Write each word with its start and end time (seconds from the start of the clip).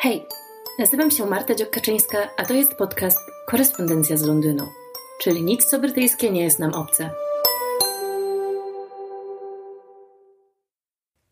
Hej, 0.00 0.26
nazywam 0.78 1.10
się 1.10 1.26
Marta 1.26 1.54
Dziokaczyńska, 1.54 2.30
a 2.36 2.44
to 2.44 2.54
jest 2.54 2.74
podcast 2.74 3.18
Korespondencja 3.46 4.16
z 4.16 4.22
Londynu, 4.22 4.64
czyli 5.20 5.42
nic 5.42 5.64
co 5.64 5.78
brytyjskie 5.78 6.30
nie 6.30 6.44
jest 6.44 6.58
nam 6.58 6.74
obce. 6.74 7.10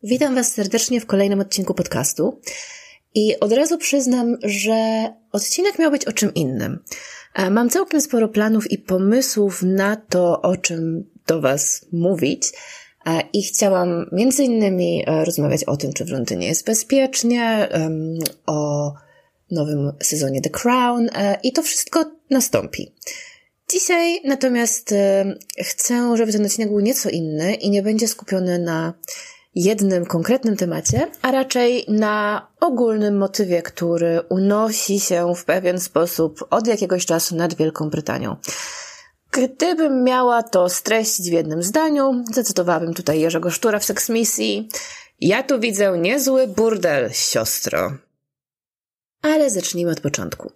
Witam 0.03 0.35
Was 0.35 0.53
serdecznie 0.53 1.01
w 1.01 1.05
kolejnym 1.05 1.39
odcinku 1.39 1.73
podcastu. 1.73 2.41
I 3.15 3.39
od 3.39 3.51
razu 3.51 3.77
przyznam, 3.77 4.37
że 4.43 5.09
odcinek 5.31 5.79
miał 5.79 5.91
być 5.91 6.05
o 6.05 6.13
czym 6.13 6.33
innym. 6.33 6.83
E, 7.33 7.49
mam 7.49 7.69
całkiem 7.69 8.01
sporo 8.01 8.27
planów 8.27 8.71
i 8.71 8.77
pomysłów 8.77 9.63
na 9.63 9.95
to, 9.95 10.41
o 10.41 10.57
czym 10.57 11.09
do 11.27 11.41
Was 11.41 11.85
mówić. 11.91 12.51
E, 13.07 13.21
I 13.33 13.43
chciałam 13.43 14.05
między 14.11 14.43
innymi 14.43 15.03
e, 15.07 15.25
rozmawiać 15.25 15.63
o 15.63 15.77
tym, 15.77 15.93
czy 15.93 16.05
w 16.05 16.09
Londynie 16.09 16.47
jest 16.47 16.65
bezpiecznie, 16.65 17.69
o 18.45 18.93
nowym 19.51 19.91
sezonie 20.03 20.41
The 20.41 20.49
Crown 20.49 21.09
i 21.43 21.53
to 21.53 21.63
wszystko 21.63 22.05
nastąpi. 22.29 22.95
Dzisiaj 23.71 24.21
natomiast 24.23 24.93
chcę, 25.59 26.17
żeby 26.17 26.31
ten 26.31 26.45
odcinek 26.45 26.69
był 26.69 26.79
nieco 26.79 27.09
inny 27.09 27.53
i 27.53 27.69
nie 27.69 27.81
będzie 27.81 28.07
skupiony 28.07 28.59
na 28.59 28.93
jednym 29.55 30.05
konkretnym 30.05 30.57
temacie, 30.57 31.07
a 31.21 31.31
raczej 31.31 31.85
na 31.87 32.47
ogólnym 32.59 33.17
motywie, 33.17 33.61
który 33.61 34.21
unosi 34.29 34.99
się 34.99 35.33
w 35.35 35.45
pewien 35.45 35.79
sposób 35.79 36.47
od 36.49 36.67
jakiegoś 36.67 37.05
czasu 37.05 37.35
nad 37.35 37.53
Wielką 37.53 37.89
Brytanią. 37.89 38.35
Gdybym 39.31 40.03
miała 40.03 40.43
to 40.43 40.69
streścić 40.69 41.29
w 41.29 41.33
jednym 41.33 41.63
zdaniu, 41.63 42.23
zacytowałabym 42.33 42.93
tutaj 42.93 43.19
Jerzego 43.19 43.51
Sztura 43.51 43.79
w 43.79 43.85
Seksmisji. 43.85 44.69
Ja 45.19 45.43
tu 45.43 45.59
widzę 45.59 45.97
niezły 45.97 46.47
burdel, 46.47 47.09
siostro. 47.13 47.93
Ale 49.21 49.49
zacznijmy 49.49 49.91
od 49.91 50.01
początku. 50.01 50.51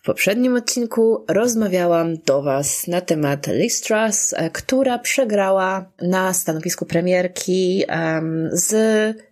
W 0.00 0.02
poprzednim 0.02 0.56
odcinku 0.56 1.24
rozmawiałam 1.28 2.16
do 2.16 2.42
Was 2.42 2.86
na 2.86 3.00
temat 3.00 3.46
Liz 3.46 3.82
e, 4.32 4.50
która 4.50 4.98
przegrała 4.98 5.90
na 6.02 6.34
stanowisku 6.34 6.86
premierki 6.86 7.84
um, 7.88 8.48
z 8.52 8.72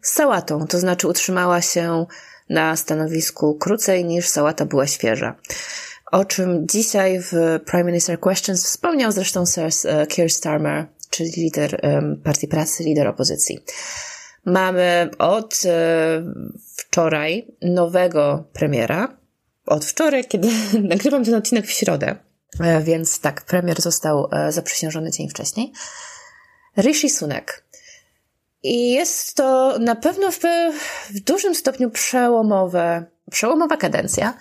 sałatą, 0.02 0.66
to 0.66 0.78
znaczy 0.78 1.08
utrzymała 1.08 1.60
się 1.60 2.06
na 2.48 2.76
stanowisku 2.76 3.54
krócej 3.54 4.04
niż 4.04 4.28
sałata 4.28 4.64
była 4.64 4.86
świeża. 4.86 5.34
O 6.12 6.24
czym 6.24 6.68
dzisiaj 6.68 7.20
w 7.20 7.32
Prime 7.66 7.84
Minister 7.84 8.20
Questions 8.20 8.64
wspomniał 8.64 9.12
zresztą 9.12 9.46
Sir 9.46 9.68
e, 9.84 10.06
Keir 10.06 10.32
Starmer, 10.32 10.86
czyli 11.10 11.30
lider 11.30 11.80
Partii 12.24 12.48
Pracy, 12.48 12.84
lider 12.84 13.06
opozycji. 13.06 13.58
Mamy 14.44 15.10
od 15.18 15.62
e, 15.64 16.22
wczoraj 16.76 17.46
nowego 17.62 18.44
premiera, 18.52 19.16
od 19.66 19.84
wczoraj, 19.84 20.24
kiedy 20.24 20.48
nagrywam 20.82 21.24
ten 21.24 21.34
odcinek 21.34 21.66
w 21.66 21.70
środę, 21.70 22.16
e, 22.60 22.80
więc 22.80 23.20
tak, 23.20 23.42
premier 23.42 23.80
został 23.80 24.30
zaprzysiężony 24.48 25.10
dzień 25.10 25.28
wcześniej. 25.28 25.72
Rishi 26.78 27.10
Sunak. 27.10 27.64
I 28.62 28.92
jest 28.92 29.34
to 29.34 29.78
na 29.78 29.94
pewno 29.94 30.30
w, 30.32 30.40
w 31.10 31.20
dużym 31.20 31.54
stopniu 31.54 31.90
przełomowe, 31.90 33.04
przełomowa 33.30 33.76
kadencja. 33.76 34.34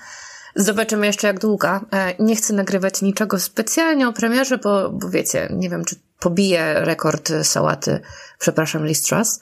Zobaczymy 0.60 1.06
jeszcze 1.06 1.28
jak 1.28 1.40
długa. 1.40 1.82
E, 1.94 2.24
nie 2.24 2.36
chcę 2.36 2.54
nagrywać 2.54 3.02
niczego 3.02 3.40
specjalnie 3.40 4.08
o 4.08 4.14
premierze, 4.14 4.58
bo, 4.58 4.90
bo 4.90 5.10
wiecie, 5.10 5.48
nie 5.52 5.70
wiem, 5.70 5.86
czy 5.86 5.96
pobije 6.20 6.74
rekord 6.74 7.32
sałaty, 7.44 8.00
przepraszam, 8.40 8.86
Liz 8.86 9.02
Truss, 9.02 9.40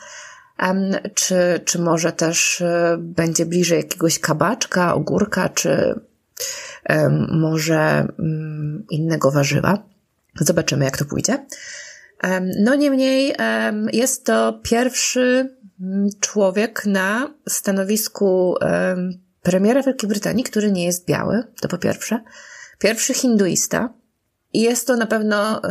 czy, 1.13 1.35
czy 1.65 1.79
może 1.79 2.11
też 2.11 2.61
e, 2.61 2.97
będzie 2.99 3.45
bliżej 3.45 3.77
jakiegoś 3.77 4.19
kabaczka, 4.19 4.93
ogórka, 4.93 5.49
czy 5.49 5.99
może 7.31 8.07
mm, 8.19 8.85
innego 8.89 9.31
warzywa. 9.31 9.83
Zobaczymy, 10.39 10.85
jak 10.85 10.97
to 10.97 11.05
pójdzie. 11.05 11.45
No 12.59 12.75
niemniej 12.75 13.35
jest 13.93 14.25
to 14.25 14.59
pierwszy 14.63 15.55
mm, 15.81 16.09
człowiek 16.19 16.85
na 16.85 17.33
stanowisku 17.49 18.55
premiera 19.45 19.83
Wielkiej 19.83 20.09
Brytanii, 20.09 20.43
który 20.43 20.71
nie 20.71 20.85
jest 20.85 21.05
biały, 21.05 21.43
to 21.61 21.67
po 21.67 21.77
pierwsze. 21.77 22.23
Pierwszy 22.79 23.13
hinduista. 23.13 23.89
I 24.53 24.61
jest 24.61 24.87
to 24.87 24.95
na 24.95 25.05
pewno 25.05 25.61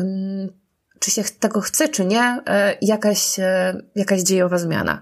czy 1.04 1.10
się 1.10 1.22
tego 1.40 1.60
chce, 1.60 1.88
czy 1.88 2.04
nie, 2.04 2.40
e, 2.46 2.78
jakaś, 2.82 3.38
e, 3.38 3.82
jakaś 3.94 4.20
dziejowa 4.20 4.58
zmiana. 4.58 5.00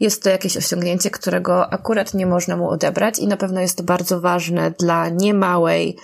Jest 0.00 0.22
to 0.22 0.30
jakieś 0.30 0.56
osiągnięcie, 0.56 1.10
którego 1.10 1.72
akurat 1.72 2.14
nie 2.14 2.26
można 2.26 2.56
mu 2.56 2.68
odebrać 2.68 3.18
i 3.18 3.26
na 3.26 3.36
pewno 3.36 3.60
jest 3.60 3.76
to 3.76 3.82
bardzo 3.82 4.20
ważne 4.20 4.70
dla 4.70 5.08
niemałej, 5.08 5.96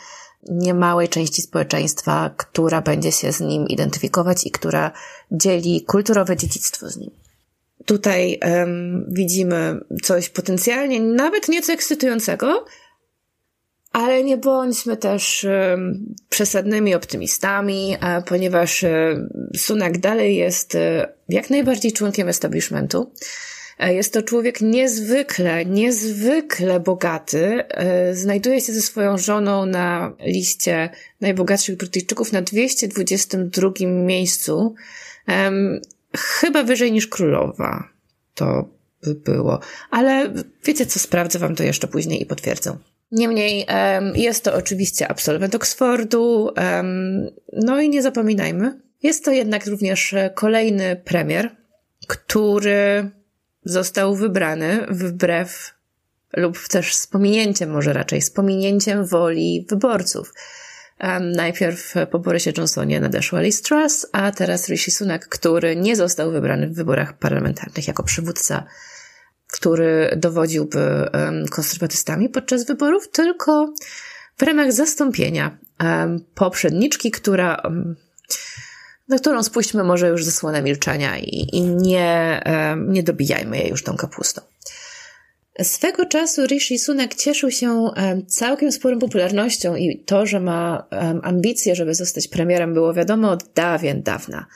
niemałej 0.48 1.08
części 1.08 1.42
społeczeństwa, 1.42 2.30
która 2.36 2.80
będzie 2.80 3.12
się 3.12 3.32
z 3.32 3.40
nim 3.40 3.68
identyfikować 3.68 4.46
i 4.46 4.50
która 4.50 4.90
dzieli 5.30 5.84
kulturowe 5.84 6.36
dziedzictwo 6.36 6.88
z 6.88 6.96
nim. 6.96 7.10
Tutaj 7.86 8.40
um, 8.44 9.06
widzimy 9.08 9.80
coś 10.02 10.28
potencjalnie 10.28 11.00
nawet 11.00 11.48
nieco 11.48 11.72
ekscytującego, 11.72 12.64
ale 13.92 14.24
nie 14.24 14.36
bądźmy 14.36 14.96
też 14.96 15.46
przesadnymi 16.28 16.94
optymistami, 16.94 17.96
ponieważ 18.26 18.84
Sunak 19.56 19.98
dalej 19.98 20.36
jest 20.36 20.74
e, 20.74 21.12
jak 21.28 21.50
najbardziej 21.50 21.92
członkiem 21.92 22.28
establishmentu. 22.28 23.12
E, 23.78 23.94
jest 23.94 24.12
to 24.12 24.22
człowiek 24.22 24.60
niezwykle, 24.60 25.64
niezwykle 25.64 26.80
bogaty. 26.80 27.64
E, 27.68 28.14
znajduje 28.14 28.60
się 28.60 28.72
ze 28.72 28.82
swoją 28.82 29.18
żoną 29.18 29.66
na 29.66 30.16
liście 30.20 30.90
najbogatszych 31.20 31.76
Brytyjczyków 31.76 32.32
na 32.32 32.42
222 32.42 33.70
miejscu. 33.86 34.74
Chyba 36.16 36.62
wyżej 36.62 36.92
niż 36.92 37.06
królowa. 37.06 37.88
To 38.34 38.68
by 39.02 39.14
było. 39.14 39.60
Ale 39.90 40.32
wiecie 40.64 40.86
co, 40.86 40.98
sprawdzę 40.98 41.38
wam 41.38 41.54
to 41.54 41.62
jeszcze 41.62 41.88
później 41.88 42.22
i 42.22 42.26
potwierdzę. 42.26 42.76
Niemniej 43.12 43.66
jest 44.14 44.44
to 44.44 44.54
oczywiście 44.54 45.08
absolwent 45.08 45.54
Oxfordu, 45.54 46.50
no 47.52 47.80
i 47.80 47.88
nie 47.88 48.02
zapominajmy, 48.02 48.80
jest 49.02 49.24
to 49.24 49.30
jednak 49.30 49.66
również 49.66 50.14
kolejny 50.34 51.02
premier, 51.04 51.56
który 52.06 53.10
został 53.64 54.14
wybrany 54.14 54.86
wbrew 54.90 55.74
lub 56.36 56.68
też 56.68 56.94
z 56.94 57.06
pominięciem, 57.06 57.70
może 57.70 57.92
raczej 57.92 58.22
z 58.22 58.30
pominięciem 58.30 59.06
woli 59.06 59.66
wyborców. 59.70 60.32
Najpierw 61.20 61.94
po 62.10 62.18
Borysie 62.18 62.52
Johnsonie 62.56 63.00
nadeszła 63.00 63.40
Liz 63.40 63.62
Truss, 63.62 64.06
a 64.12 64.32
teraz 64.32 64.68
Rishi 64.68 64.90
Sunak, 64.90 65.28
który 65.28 65.76
nie 65.76 65.96
został 65.96 66.30
wybrany 66.30 66.68
w 66.68 66.74
wyborach 66.74 67.18
parlamentarnych 67.18 67.88
jako 67.88 68.02
przywódca 68.02 68.64
który 69.52 70.14
dowodziłby 70.16 71.10
konserwatystami 71.50 72.28
podczas 72.28 72.66
wyborów, 72.66 73.08
tylko 73.08 73.74
w 74.38 74.42
ramach 74.42 74.72
zastąpienia 74.72 75.58
poprzedniczki, 76.34 77.10
która, 77.10 77.62
na 79.08 79.18
którą 79.18 79.42
spuśćmy 79.42 79.84
może 79.84 80.08
już 80.08 80.24
zasłonę 80.24 80.62
milczenia 80.62 81.18
i, 81.18 81.56
i 81.56 81.60
nie, 81.60 82.42
nie 82.88 83.02
dobijajmy 83.02 83.58
jej 83.58 83.70
już 83.70 83.82
tą 83.82 83.96
kapustą. 83.96 84.42
Swego 85.62 86.06
czasu 86.06 86.46
Rishi 86.46 86.78
Sunak 86.78 87.14
cieszył 87.14 87.50
się 87.50 87.90
całkiem 88.26 88.72
sporą 88.72 88.98
popularnością 88.98 89.76
i 89.76 90.02
to, 90.06 90.26
że 90.26 90.40
ma 90.40 90.88
ambicje, 91.22 91.76
żeby 91.76 91.94
zostać 91.94 92.28
premierem, 92.28 92.74
było 92.74 92.94
wiadomo 92.94 93.30
od 93.30 93.44
dawien 93.54 94.02
dawna. 94.02 94.46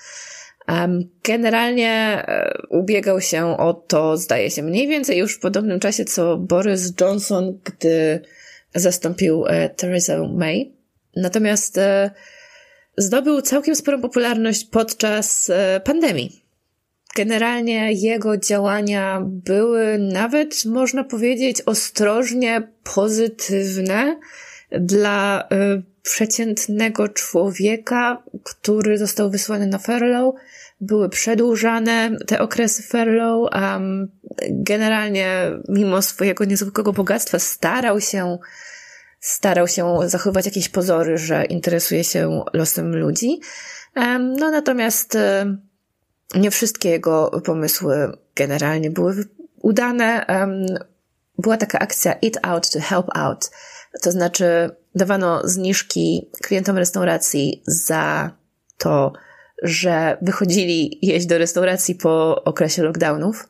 Generalnie 1.23 2.25
e, 2.27 2.53
ubiegał 2.69 3.21
się 3.21 3.57
o 3.59 3.75
to, 3.75 4.17
zdaje 4.17 4.51
się, 4.51 4.63
mniej 4.63 4.89
więcej 4.89 5.19
już 5.19 5.37
w 5.37 5.41
podobnym 5.41 5.81
czasie 5.81 6.05
co 6.05 6.37
Boris 6.37 6.93
Johnson, 7.01 7.59
gdy 7.65 8.21
zastąpił 8.75 9.47
e, 9.47 9.69
Theresa 9.69 10.29
May. 10.35 10.73
Natomiast 11.17 11.79
e, 11.79 12.11
zdobył 12.97 13.43
całkiem 13.43 13.77
sporą 13.77 14.01
popularność 14.01 14.65
podczas 14.65 15.51
pandemii. 15.85 16.45
Generalnie 17.17 17.93
jego 17.93 18.37
działania 18.37 19.23
były 19.27 19.99
nawet, 19.99 20.65
można 20.65 21.05
powiedzieć, 21.05 21.63
ostrożnie 21.67 22.69
pozytywne 22.95 24.21
dla 24.71 25.49
przeciętnego 26.03 27.09
człowieka, 27.09 28.23
który 28.45 28.99
został 28.99 29.31
wysłany 29.31 29.67
na 29.67 29.79
furlough. 29.79 30.41
Były 30.81 31.09
przedłużane 31.09 32.17
te 32.27 32.41
okresy 32.41 32.83
furlough. 32.83 33.51
Um, 33.55 34.11
generalnie, 34.51 35.51
mimo 35.69 36.03
swojego 36.03 36.45
niezwykłego 36.45 36.93
bogactwa, 36.93 37.39
starał 37.39 38.01
się, 38.01 38.39
starał 39.21 39.69
się 39.69 39.99
zachować 40.07 40.47
jakieś 40.47 40.69
pozory, 40.69 41.19
że 41.19 41.45
interesuje 41.45 42.05
się 42.05 42.45
losem 42.53 42.97
ludzi. 42.97 43.41
No 44.19 44.51
natomiast 44.51 45.15
um, 45.15 45.70
nie 46.35 46.51
wszystkie 46.51 46.89
jego 46.89 47.41
pomysły 47.45 48.19
generalnie 48.37 48.91
były 48.91 49.25
udane. 49.63 50.27
Była 51.39 51.57
taka 51.57 51.79
akcja 51.79 52.13
Eat 52.13 52.39
Out 52.43 52.71
to 52.71 52.81
Help 52.81 53.07
Out. 53.15 53.51
To 54.03 54.13
znaczy 54.13 54.71
dawano 54.95 55.49
zniżki 55.49 56.31
klientom 56.43 56.77
restauracji 56.77 57.63
za 57.67 58.31
to, 58.79 59.13
że 59.63 60.19
wychodzili 60.23 60.99
jeść 61.03 61.27
do 61.27 61.39
restauracji 61.39 61.95
po 61.95 62.45
okresie 62.45 62.83
lockdownów. 62.83 63.49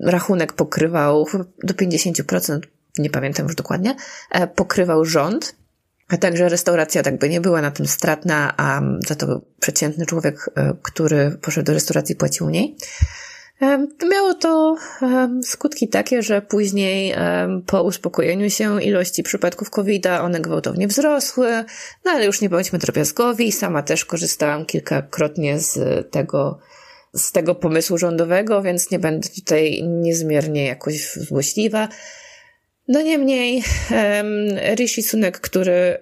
Rachunek 0.00 0.52
pokrywał 0.52 1.26
do 1.62 1.74
50%, 1.74 2.60
nie 2.98 3.10
pamiętam 3.10 3.46
już 3.46 3.54
dokładnie, 3.54 3.96
e, 4.30 4.46
pokrywał 4.46 5.04
rząd, 5.04 5.56
a 6.08 6.16
także 6.16 6.48
restauracja 6.48 7.02
tak 7.02 7.18
by 7.18 7.28
nie 7.28 7.40
była 7.40 7.62
na 7.62 7.70
tym 7.70 7.86
stratna, 7.86 8.54
a 8.56 8.80
za 9.06 9.14
to 9.14 9.40
przeciętny 9.60 10.06
człowiek, 10.06 10.50
e, 10.56 10.74
który 10.82 11.38
poszedł 11.42 11.66
do 11.66 11.72
restauracji 11.72 12.16
płacił 12.16 12.46
mniej. 12.46 12.76
Miało 14.10 14.34
to 14.34 14.76
skutki 15.42 15.88
takie, 15.88 16.22
że 16.22 16.42
później 16.42 17.14
po 17.66 17.82
uspokojeniu 17.82 18.50
się 18.50 18.82
ilości 18.82 19.22
przypadków 19.22 19.70
covid 19.70 20.06
one 20.06 20.40
gwałtownie 20.40 20.88
wzrosły, 20.88 21.64
no 22.04 22.10
ale 22.10 22.26
już 22.26 22.40
nie 22.40 22.48
bądźmy 22.48 22.78
drobiazgowi. 22.78 23.52
Sama 23.52 23.82
też 23.82 24.04
korzystałam 24.04 24.66
kilkakrotnie 24.66 25.60
z 25.60 25.78
tego, 26.10 26.58
z 27.14 27.32
tego 27.32 27.54
pomysłu 27.54 27.98
rządowego, 27.98 28.62
więc 28.62 28.90
nie 28.90 28.98
będę 28.98 29.28
tutaj 29.28 29.82
niezmiernie 29.82 30.66
jakoś 30.66 31.12
złośliwa. 31.12 31.88
No 32.88 33.02
niemniej 33.02 33.62
Rishi 34.74 35.02
Sunak, 35.02 35.40
który 35.40 35.98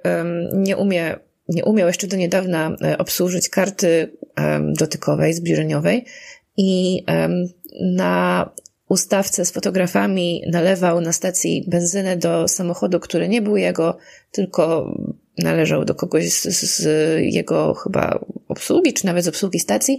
nie 0.53 0.77
umie, 0.77 1.17
nie 1.49 1.65
umiał 1.65 1.87
jeszcze 1.87 2.07
do 2.07 2.17
niedawna 2.17 2.77
e, 2.83 2.99
obsłużyć 2.99 3.49
karty 3.49 4.17
dotykowej, 4.79 5.35
zbliżeniowej, 5.35 6.05
i 6.57 7.05
na 7.81 8.51
ustawce 8.89 9.45
z 9.45 9.51
fotografami 9.51 10.43
nalewał 10.51 11.01
na 11.01 11.13
stacji 11.13 11.65
benzynę 11.69 12.17
do 12.17 12.49
samochodu, 12.49 13.01
który 13.01 13.29
nie 13.29 13.43
był 13.43 13.57
jego, 13.57 13.99
tylko 14.31 14.95
należał 15.39 15.85
do 15.85 15.95
kogoś 15.95 16.33
z, 16.33 16.43
z 16.61 16.85
jego 17.35 17.75
chyba 17.75 18.19
obsługi, 18.49 18.93
czy 18.93 19.07
nawet 19.07 19.25
z 19.25 19.29
obsługi 19.29 19.59
stacji. 19.59 19.99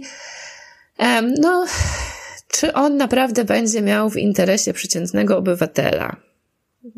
No, 1.40 1.66
czy 2.48 2.72
on 2.72 2.96
naprawdę 2.96 3.44
będzie 3.44 3.82
miał 3.82 4.10
w 4.10 4.16
interesie 4.16 4.72
przeciętnego 4.72 5.38
obywatela? 5.38 6.25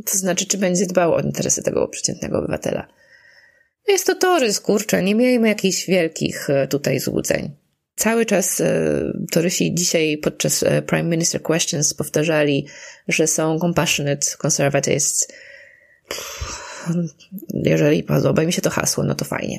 To 0.07 0.19
znaczy, 0.19 0.47
czy 0.47 0.59
będzie 0.59 0.87
dbał 0.87 1.15
o 1.15 1.21
interesy 1.21 1.63
tego 1.63 1.89
przeciętnego 1.89 2.39
obywatela? 2.39 2.89
Jest 3.89 4.07
to 4.07 4.15
torys, 4.15 4.61
kurczę, 4.61 5.03
nie 5.03 5.15
miejmy 5.15 5.49
jakichś 5.49 5.87
wielkich 5.87 6.51
e, 6.51 6.69
tutaj 6.69 7.01
złudzeń. 7.01 7.51
Cały 7.97 8.27
czas 8.27 8.61
e, 8.61 9.13
torysi 9.31 9.75
dzisiaj 9.75 10.19
podczas 10.19 10.63
e, 10.63 10.83
Prime 10.83 11.09
Minister 11.09 11.43
Questions 11.43 11.95
powtarzali, 11.95 12.67
że 13.09 13.27
są 13.27 13.59
compassionate 13.59 14.27
conservatives. 14.39 15.29
Jeżeli 17.65 18.03
podoba 18.03 18.43
mi 18.43 18.53
się 18.53 18.63
to 18.63 18.71
hasło, 18.71 19.05
no 19.05 19.15
to 19.15 19.25
fajnie. 19.25 19.59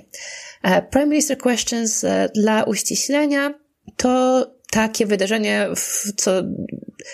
Prime 0.92 1.06
Minister 1.08 1.38
Questions 1.38 2.06
dla 2.36 2.64
uściślenia 2.64 3.54
to 3.98 4.46
takie 4.72 5.06
wydarzenie, 5.06 5.68
co 6.18 6.44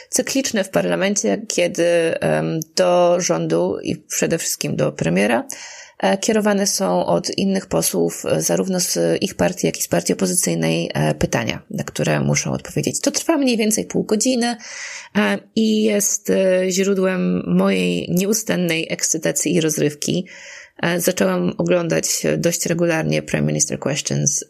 cykliczne 0.10 0.64
w 0.64 0.70
parlamencie, 0.70 1.42
kiedy 1.48 1.86
do 2.76 3.16
rządu 3.20 3.78
i 3.84 3.96
przede 3.96 4.38
wszystkim 4.38 4.76
do 4.76 4.92
premiera 4.92 5.48
E, 5.98 6.18
kierowane 6.18 6.68
są 6.68 7.06
od 7.06 7.38
innych 7.38 7.66
posłów, 7.66 8.26
e, 8.26 8.42
zarówno 8.42 8.80
z 8.80 8.98
ich 9.22 9.36
partii, 9.36 9.68
jak 9.68 9.80
i 9.80 9.82
z 9.82 9.88
partii 9.88 10.14
opozycyjnej, 10.14 10.92
e, 10.94 11.16
pytania, 11.16 11.62
na 11.70 11.84
które 11.84 12.20
muszą 12.20 12.52
odpowiedzieć. 12.52 13.00
To 13.02 13.12
trwa 13.12 13.38
mniej 13.38 13.58
więcej 13.58 13.86
pół 13.86 14.04
godziny 14.04 14.58
i 15.56 15.84
jest 15.84 16.32
źródłem 16.70 17.44
mojej 17.48 18.08
nieustannej 18.10 18.88
ekscytacji 18.94 19.56
i 19.56 19.62
rozrywki. 19.62 20.28
Zaczęłam 20.98 21.54
oglądać 21.58 22.24
dość 22.38 22.66
regularnie 22.66 23.22
Prime 23.22 23.48
Minister 23.48 23.80
Questions, 23.80 24.44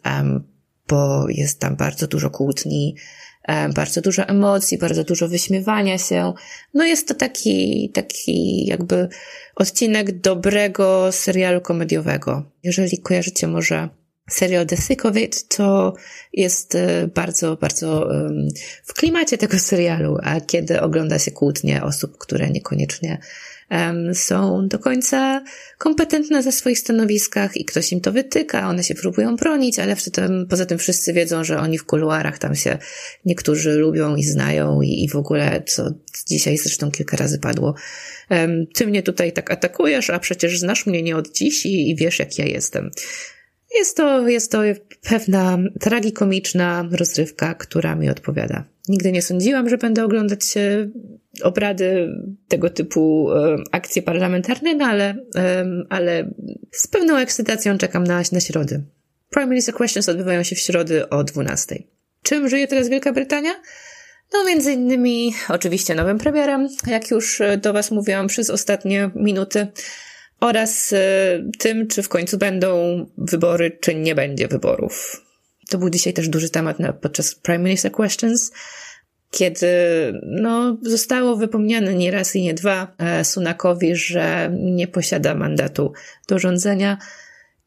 bo 0.88 1.26
jest 1.28 1.60
tam 1.60 1.76
bardzo 1.76 2.06
dużo 2.06 2.30
kłótni, 2.30 2.96
bardzo 3.74 4.00
dużo 4.00 4.22
emocji, 4.22 4.78
bardzo 4.78 5.04
dużo 5.04 5.28
wyśmiewania 5.28 5.98
się. 5.98 6.32
No 6.74 6.84
jest 6.84 7.08
to 7.08 7.14
taki, 7.14 7.90
taki 7.94 8.66
jakby 8.66 9.08
odcinek 9.56 10.20
dobrego 10.20 11.12
serialu 11.12 11.60
komediowego. 11.60 12.42
Jeżeli 12.62 12.98
kojarzycie 12.98 13.46
może 13.46 13.88
serial 14.30 14.66
of 15.04 15.16
It, 15.16 15.48
to 15.48 15.94
jest 16.32 16.74
e, 16.74 17.08
bardzo, 17.14 17.56
bardzo 17.56 18.10
w 18.84 18.94
klimacie 18.94 19.38
tego 19.38 19.58
serialu, 19.58 20.18
a 20.22 20.40
kiedy 20.40 20.80
ogląda 20.80 21.18
się 21.18 21.30
kłótnie 21.30 21.82
osób, 21.82 22.18
które 22.18 22.50
niekoniecznie 22.50 23.18
są 24.14 24.68
do 24.68 24.78
końca 24.78 25.44
kompetentne 25.78 26.42
ze 26.42 26.52
swoich 26.52 26.78
stanowiskach 26.78 27.56
i 27.56 27.64
ktoś 27.64 27.92
im 27.92 28.00
to 28.00 28.12
wytyka, 28.12 28.68
one 28.68 28.84
się 28.84 28.94
próbują 28.94 29.36
bronić, 29.36 29.78
ale 29.78 29.96
tym, 29.96 30.46
poza 30.50 30.66
tym 30.66 30.78
wszyscy 30.78 31.12
wiedzą, 31.12 31.44
że 31.44 31.58
oni 31.58 31.78
w 31.78 31.84
kuluarach 31.84 32.38
tam 32.38 32.54
się 32.54 32.78
niektórzy 33.24 33.72
lubią 33.72 34.16
i 34.16 34.22
znają 34.22 34.82
i, 34.82 35.04
i 35.04 35.08
w 35.08 35.16
ogóle, 35.16 35.62
co 35.66 35.90
dzisiaj 36.26 36.58
zresztą 36.58 36.90
kilka 36.90 37.16
razy 37.16 37.38
padło. 37.38 37.74
Ty 38.74 38.86
mnie 38.86 39.02
tutaj 39.02 39.32
tak 39.32 39.50
atakujesz, 39.50 40.10
a 40.10 40.18
przecież 40.18 40.58
znasz 40.58 40.86
mnie 40.86 41.02
nie 41.02 41.16
od 41.16 41.32
dziś 41.32 41.66
i, 41.66 41.90
i 41.90 41.96
wiesz, 41.96 42.18
jak 42.18 42.38
ja 42.38 42.44
jestem. 42.44 42.90
Jest 43.74 43.96
to, 43.96 44.28
jest 44.28 44.52
to 44.52 44.62
pewna 45.02 45.58
tragikomiczna 45.80 46.88
rozrywka, 46.92 47.54
która 47.54 47.94
mi 47.94 48.10
odpowiada. 48.10 48.64
Nigdy 48.88 49.12
nie 49.12 49.22
sądziłam, 49.22 49.68
że 49.68 49.78
będę 49.78 50.04
oglądać 50.04 50.40
obrady 51.42 52.08
tego 52.48 52.70
typu 52.70 53.28
akcje 53.72 54.02
parlamentarne, 54.02 54.74
no 54.74 54.84
ale, 54.86 55.14
ale 55.88 56.32
z 56.72 56.86
pewną 56.86 57.16
ekscytacją 57.16 57.78
czekam 57.78 58.04
na, 58.04 58.22
na 58.32 58.40
środy. 58.40 58.82
Prime 59.30 59.46
Minister 59.46 59.74
Questions 59.74 60.08
odbywają 60.08 60.42
się 60.42 60.56
w 60.56 60.58
środy 60.58 61.08
o 61.08 61.24
12. 61.24 61.82
Czym 62.22 62.48
żyje 62.48 62.66
teraz 62.66 62.88
Wielka 62.88 63.12
Brytania? 63.12 63.50
No, 64.32 64.44
między 64.44 64.72
innymi, 64.72 65.34
oczywiście 65.48 65.94
nowym 65.94 66.18
premierem, 66.18 66.68
jak 66.86 67.10
już 67.10 67.42
do 67.58 67.72
Was 67.72 67.90
mówiłam 67.90 68.26
przez 68.26 68.50
ostatnie 68.50 69.10
minuty, 69.14 69.66
oraz 70.40 70.94
tym, 71.58 71.88
czy 71.88 72.02
w 72.02 72.08
końcu 72.08 72.38
będą 72.38 73.06
wybory, 73.18 73.78
czy 73.80 73.94
nie 73.94 74.14
będzie 74.14 74.48
wyborów. 74.48 75.22
To 75.68 75.78
był 75.78 75.90
dzisiaj 75.90 76.12
też 76.12 76.28
duży 76.28 76.50
temat 76.50 76.78
na, 76.78 76.92
podczas 76.92 77.34
Prime 77.34 77.64
Minister 77.64 77.92
Questions 77.92 78.52
kiedy 79.30 79.68
no, 80.22 80.76
zostało 80.82 81.36
wypomniane 81.36 81.94
nie 81.94 82.10
raz 82.10 82.36
i 82.36 82.42
nie 82.42 82.54
dwa 82.54 82.94
e, 82.98 83.24
Sunakowi, 83.24 83.96
że 83.96 84.50
nie 84.60 84.88
posiada 84.88 85.34
mandatu 85.34 85.92
do 86.28 86.38
rządzenia 86.38 86.98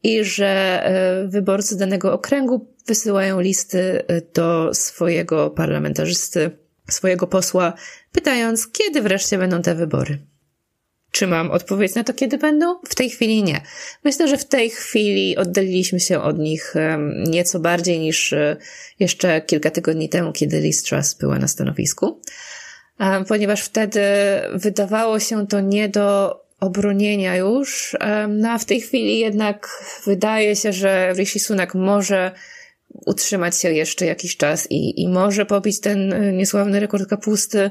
i 0.02 0.24
że 0.24 0.46
e, 0.84 1.28
wyborcy 1.28 1.78
danego 1.78 2.12
okręgu 2.12 2.74
wysyłają 2.86 3.40
listy 3.40 4.06
e, 4.06 4.20
do 4.34 4.74
swojego 4.74 5.50
parlamentarzysty, 5.50 6.50
swojego 6.88 7.26
posła, 7.26 7.72
pytając, 8.12 8.68
kiedy 8.68 9.02
wreszcie 9.02 9.38
będą 9.38 9.62
te 9.62 9.74
wybory. 9.74 10.18
Czy 11.10 11.26
mam 11.26 11.50
odpowiedź 11.50 11.94
na 11.94 12.04
to, 12.04 12.14
kiedy 12.14 12.38
będą? 12.38 12.78
W 12.88 12.94
tej 12.94 13.10
chwili 13.10 13.42
nie. 13.42 13.60
Myślę, 14.04 14.28
że 14.28 14.38
w 14.38 14.44
tej 14.44 14.70
chwili 14.70 15.36
oddaliliśmy 15.36 16.00
się 16.00 16.22
od 16.22 16.38
nich 16.38 16.74
nieco 17.26 17.60
bardziej 17.60 17.98
niż 17.98 18.32
e, 18.32 18.56
jeszcze 18.98 19.40
kilka 19.40 19.70
tygodni 19.70 20.08
temu, 20.08 20.32
kiedy 20.32 20.60
Liz 20.60 20.82
Truss 20.82 21.14
była 21.14 21.38
na 21.38 21.48
stanowisku, 21.48 22.20
ponieważ 23.28 23.62
wtedy 23.62 24.00
wydawało 24.54 25.20
się 25.20 25.46
to 25.46 25.60
nie 25.60 25.88
do 25.88 26.40
obronienia 26.60 27.36
już, 27.36 27.96
no 28.28 28.50
a 28.50 28.58
w 28.58 28.64
tej 28.64 28.80
chwili 28.80 29.18
jednak 29.18 29.84
wydaje 30.06 30.56
się, 30.56 30.72
że 30.72 31.12
Rishi 31.16 31.40
Sunak 31.40 31.74
może 31.74 32.32
utrzymać 33.06 33.60
się 33.60 33.72
jeszcze 33.72 34.06
jakiś 34.06 34.36
czas 34.36 34.70
i, 34.70 35.02
i 35.02 35.08
może 35.08 35.46
pobić 35.46 35.80
ten 35.80 36.12
e, 36.12 36.32
niesławny 36.32 36.80
rekord 36.80 37.08
kapusty, 37.08 37.70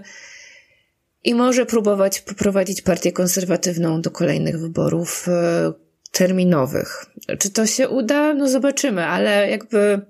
i 1.23 1.35
może 1.35 1.65
próbować 1.65 2.21
poprowadzić 2.21 2.81
partię 2.81 3.11
konserwatywną 3.11 4.01
do 4.01 4.11
kolejnych 4.11 4.59
wyborów 4.59 5.27
e, 5.27 5.73
terminowych. 6.11 7.05
Czy 7.39 7.49
to 7.49 7.67
się 7.67 7.89
uda? 7.89 8.33
No 8.33 8.49
zobaczymy, 8.49 9.05
ale 9.05 9.49
jakby 9.49 10.01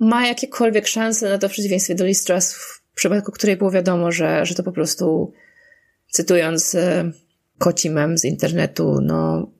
ma 0.00 0.26
jakiekolwiek 0.26 0.86
szanse 0.86 1.28
na 1.28 1.38
to 1.38 1.48
w 1.48 1.52
przeciwieństwie 1.52 1.94
do 1.94 2.04
Liz 2.04 2.24
Truss, 2.24 2.54
w 2.54 2.82
przypadku 2.94 3.32
której 3.32 3.56
było 3.56 3.70
wiadomo, 3.70 4.12
że, 4.12 4.46
że 4.46 4.54
to 4.54 4.62
po 4.62 4.72
prostu, 4.72 5.32
cytując 6.10 6.74
e, 6.74 7.10
koci 7.58 7.90
mem 7.90 8.18
z 8.18 8.24
internetu, 8.24 8.98
no 9.02 9.50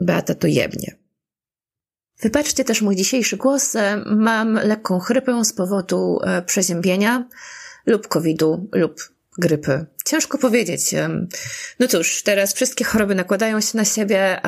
Beata 0.00 0.34
to 0.34 0.46
jebnie. 0.46 0.96
Wybaczcie 2.20 2.64
też 2.64 2.82
mój 2.82 2.96
dzisiejszy 2.96 3.36
głos. 3.36 3.76
E, 3.76 4.02
mam 4.06 4.54
lekką 4.54 4.98
chrypę 4.98 5.44
z 5.44 5.52
powodu 5.52 6.18
przeziębienia 6.46 7.28
lub 7.86 8.08
COVID-u 8.08 8.68
lub 8.72 9.11
grypy. 9.38 9.86
Ciężko 10.04 10.38
powiedzieć. 10.38 10.94
No 11.78 11.88
cóż, 11.88 12.22
teraz 12.22 12.54
wszystkie 12.54 12.84
choroby 12.84 13.14
nakładają 13.14 13.60
się 13.60 13.76
na 13.78 13.84
siebie. 13.84 14.40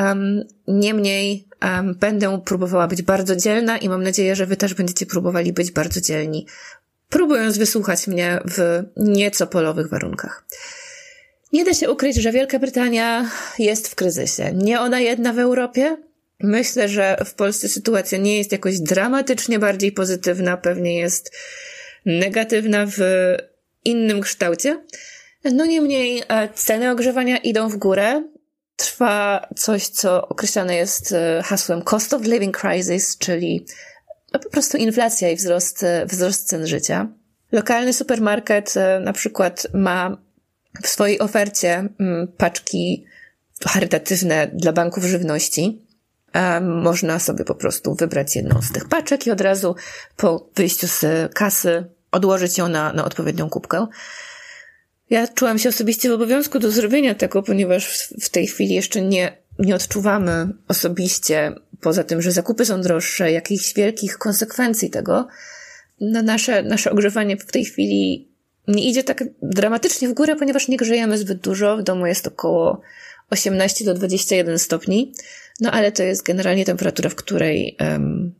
Niemniej 0.68 1.48
będę 2.00 2.40
próbowała 2.44 2.88
być 2.88 3.02
bardzo 3.02 3.36
dzielna 3.36 3.78
i 3.78 3.88
mam 3.88 4.02
nadzieję, 4.02 4.36
że 4.36 4.46
wy 4.46 4.56
też 4.56 4.74
będziecie 4.74 5.06
próbowali 5.06 5.52
być 5.52 5.70
bardzo 5.70 6.00
dzielni, 6.00 6.46
próbując 7.08 7.58
wysłuchać 7.58 8.06
mnie 8.06 8.40
w 8.44 8.82
nieco 8.96 9.46
polowych 9.46 9.88
warunkach. 9.88 10.44
Nie 11.52 11.64
da 11.64 11.74
się 11.74 11.90
ukryć, 11.90 12.16
że 12.16 12.32
Wielka 12.32 12.58
Brytania 12.58 13.30
jest 13.58 13.88
w 13.88 13.94
kryzysie. 13.94 14.52
Nie 14.54 14.80
ona 14.80 15.00
jedna 15.00 15.32
w 15.32 15.38
Europie. 15.38 15.96
Myślę, 16.40 16.88
że 16.88 17.16
w 17.24 17.34
Polsce 17.34 17.68
sytuacja 17.68 18.18
nie 18.18 18.38
jest 18.38 18.52
jakoś 18.52 18.80
dramatycznie 18.80 19.58
bardziej 19.58 19.92
pozytywna, 19.92 20.56
pewnie 20.56 20.98
jest 20.98 21.32
negatywna 22.06 22.86
w 22.86 22.98
innym 23.84 24.20
kształcie. 24.20 24.80
No 25.44 25.66
niemniej 25.66 26.22
e, 26.28 26.48
ceny 26.54 26.90
ogrzewania 26.90 27.38
idą 27.38 27.68
w 27.68 27.76
górę. 27.76 28.22
Trwa 28.76 29.48
coś, 29.56 29.88
co 29.88 30.28
określane 30.28 30.76
jest 30.76 31.12
e, 31.12 31.42
hasłem 31.44 31.82
cost 31.82 32.14
of 32.14 32.22
living 32.22 32.58
crisis, 32.58 33.18
czyli 33.18 33.66
no 34.32 34.40
po 34.40 34.50
prostu 34.50 34.76
inflacja 34.76 35.30
i 35.30 35.36
wzrost, 35.36 35.82
e, 35.82 36.06
wzrost 36.06 36.48
cen 36.48 36.66
życia. 36.66 37.08
Lokalny 37.52 37.92
supermarket 37.92 38.74
na 39.00 39.12
przykład 39.12 39.66
ma 39.74 40.16
w 40.82 40.88
swojej 40.88 41.18
ofercie 41.20 41.88
mm, 42.00 42.28
paczki 42.36 43.04
charytatywne 43.68 44.50
dla 44.52 44.72
banków 44.72 45.04
żywności. 45.04 45.86
Można 46.62 47.18
sobie 47.18 47.44
po 47.44 47.54
prostu 47.54 47.94
wybrać 47.94 48.36
jedną 48.36 48.62
z 48.62 48.72
tych 48.72 48.88
paczek 48.88 49.26
i 49.26 49.30
od 49.30 49.40
razu 49.40 49.76
po 50.16 50.50
wyjściu 50.54 50.86
z 50.88 51.04
kasy 51.34 51.84
odłożyć 52.14 52.58
ją 52.58 52.68
na, 52.68 52.92
na 52.92 53.04
odpowiednią 53.04 53.50
kubkę. 53.50 53.86
Ja 55.10 55.28
czułam 55.28 55.58
się 55.58 55.68
osobiście 55.68 56.08
w 56.08 56.12
obowiązku 56.12 56.58
do 56.58 56.70
zrobienia 56.70 57.14
tego, 57.14 57.42
ponieważ 57.42 57.86
w, 57.86 58.24
w 58.24 58.28
tej 58.28 58.46
chwili 58.46 58.74
jeszcze 58.74 59.02
nie, 59.02 59.36
nie 59.58 59.74
odczuwamy 59.74 60.48
osobiście, 60.68 61.52
poza 61.80 62.04
tym, 62.04 62.22
że 62.22 62.32
zakupy 62.32 62.64
są 62.64 62.80
droższe, 62.80 63.32
jakichś 63.32 63.74
wielkich 63.74 64.18
konsekwencji 64.18 64.90
tego. 64.90 65.28
Na 66.00 66.22
nasze, 66.22 66.62
nasze 66.62 66.90
ogrzewanie 66.90 67.36
w 67.36 67.52
tej 67.52 67.64
chwili 67.64 68.28
nie 68.68 68.90
idzie 68.90 69.04
tak 69.04 69.24
dramatycznie 69.42 70.08
w 70.08 70.14
górę, 70.14 70.36
ponieważ 70.36 70.68
nie 70.68 70.76
grzejemy 70.76 71.18
zbyt 71.18 71.40
dużo. 71.40 71.76
W 71.76 71.82
domu 71.82 72.06
jest 72.06 72.26
około 72.26 72.80
18 73.30 73.84
do 73.84 73.94
21 73.94 74.58
stopni. 74.58 75.14
No 75.60 75.70
ale 75.70 75.92
to 75.92 76.02
jest 76.02 76.22
generalnie 76.22 76.64
temperatura, 76.64 77.10
w 77.10 77.14
której, 77.14 77.76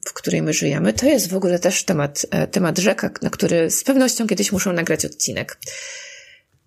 w 0.07 0.13
której 0.13 0.43
my 0.43 0.53
żyjemy. 0.53 0.93
To 0.93 1.07
jest 1.07 1.31
w 1.31 1.37
ogóle 1.37 1.59
też 1.59 1.85
temat, 1.85 2.27
e, 2.31 2.47
temat 2.47 2.79
rzeka, 2.79 3.11
na 3.23 3.31
który 3.31 3.71
z 3.71 3.85
pewnością 3.85 4.27
kiedyś 4.27 4.53
muszą 4.53 4.73
nagrać 4.73 5.05
odcinek. 5.05 5.59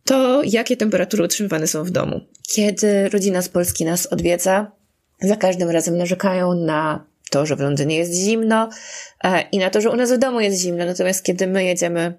To 0.03 0.41
jakie 0.43 0.77
temperatury 0.77 1.23
utrzymywane 1.23 1.67
są 1.67 1.83
w 1.83 1.89
domu. 1.89 2.21
Kiedy 2.49 3.09
rodzina 3.09 3.41
z 3.41 3.49
Polski 3.49 3.85
nas 3.85 4.05
odwiedza, 4.05 4.71
za 5.21 5.35
każdym 5.35 5.69
razem 5.69 5.97
narzekają 5.97 6.53
na 6.53 7.05
to, 7.29 7.45
że 7.45 7.55
w 7.55 7.59
Londynie 7.59 7.97
jest 7.97 8.13
zimno 8.13 8.69
e, 9.23 9.41
i 9.51 9.57
na 9.57 9.69
to, 9.69 9.81
że 9.81 9.89
u 9.89 9.95
nas 9.95 10.13
w 10.13 10.17
domu 10.17 10.39
jest 10.39 10.61
zimno. 10.61 10.85
Natomiast 10.85 11.23
kiedy 11.23 11.47
my 11.47 11.63
jedziemy 11.63 12.17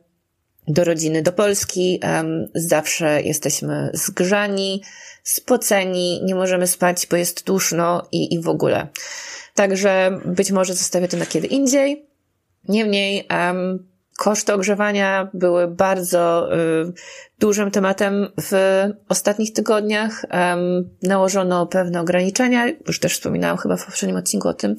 do 0.68 0.84
rodziny, 0.84 1.22
do 1.22 1.32
Polski. 1.32 2.00
Zawsze 2.54 3.22
jesteśmy 3.22 3.90
zgrzani, 3.94 4.82
spoceni, 5.22 6.20
nie 6.24 6.34
możemy 6.34 6.66
spać, 6.66 7.06
bo 7.10 7.16
jest 7.16 7.44
duszno 7.44 8.08
i, 8.12 8.34
i 8.34 8.40
w 8.40 8.48
ogóle. 8.48 8.88
Także 9.54 10.20
być 10.24 10.50
może 10.50 10.74
zostawię 10.74 11.08
to 11.08 11.16
na 11.16 11.26
kiedy 11.26 11.46
indziej. 11.46 12.06
Niemniej 12.68 13.28
um, 13.30 13.88
koszty 14.18 14.52
ogrzewania 14.52 15.30
były 15.34 15.68
bardzo 15.68 16.54
y, 16.54 16.92
dużym 17.38 17.70
tematem 17.70 18.28
w 18.40 18.52
ostatnich 19.08 19.52
tygodniach. 19.52 20.24
Um, 20.32 20.90
nałożono 21.02 21.66
pewne 21.66 22.00
ograniczenia, 22.00 22.68
już 22.86 23.00
też 23.00 23.12
wspominałam 23.12 23.56
chyba 23.56 23.76
w 23.76 23.84
poprzednim 23.84 24.16
odcinku 24.16 24.48
o 24.48 24.54
tym. 24.54 24.76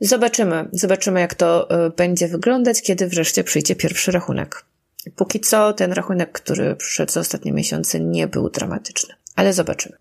Zobaczymy, 0.00 0.68
zobaczymy 0.72 1.20
jak 1.20 1.34
to 1.34 1.68
y, 1.86 1.90
będzie 1.90 2.28
wyglądać, 2.28 2.82
kiedy 2.82 3.06
wreszcie 3.06 3.44
przyjdzie 3.44 3.76
pierwszy 3.76 4.12
rachunek. 4.12 4.64
Póki 5.10 5.40
co 5.40 5.72
ten 5.72 5.92
rachunek, 5.92 6.32
który 6.32 6.76
przyszedł 6.76 7.12
za 7.12 7.20
ostatnie 7.20 7.52
miesiące, 7.52 8.00
nie 8.00 8.28
był 8.28 8.50
dramatyczny, 8.50 9.14
ale 9.36 9.52
zobaczymy. 9.52 9.96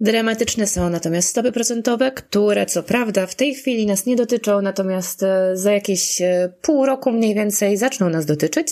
Dramatyczne 0.00 0.66
są 0.66 0.90
natomiast 0.90 1.28
stopy 1.28 1.52
procentowe, 1.52 2.12
które 2.12 2.66
co 2.66 2.82
prawda 2.82 3.26
w 3.26 3.34
tej 3.34 3.54
chwili 3.54 3.86
nas 3.86 4.06
nie 4.06 4.16
dotyczą, 4.16 4.62
natomiast 4.62 5.22
e, 5.22 5.56
za 5.56 5.72
jakieś 5.72 6.20
e, 6.20 6.52
pół 6.62 6.86
roku 6.86 7.12
mniej 7.12 7.34
więcej 7.34 7.76
zaczną 7.76 8.08
nas 8.08 8.26
dotyczyć, 8.26 8.68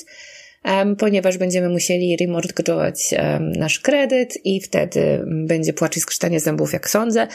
ponieważ 0.99 1.39
będziemy 1.39 1.69
musieli 1.69 2.17
remortgage'ować 2.21 3.17
nasz 3.41 3.81
kredyt 3.81 4.47
i 4.47 4.61
wtedy 4.61 5.25
będzie 5.27 5.73
płacz 5.73 5.97
i 5.97 6.01
zębów, 6.41 6.73
jak 6.73 6.91
sądzę. 6.91 7.27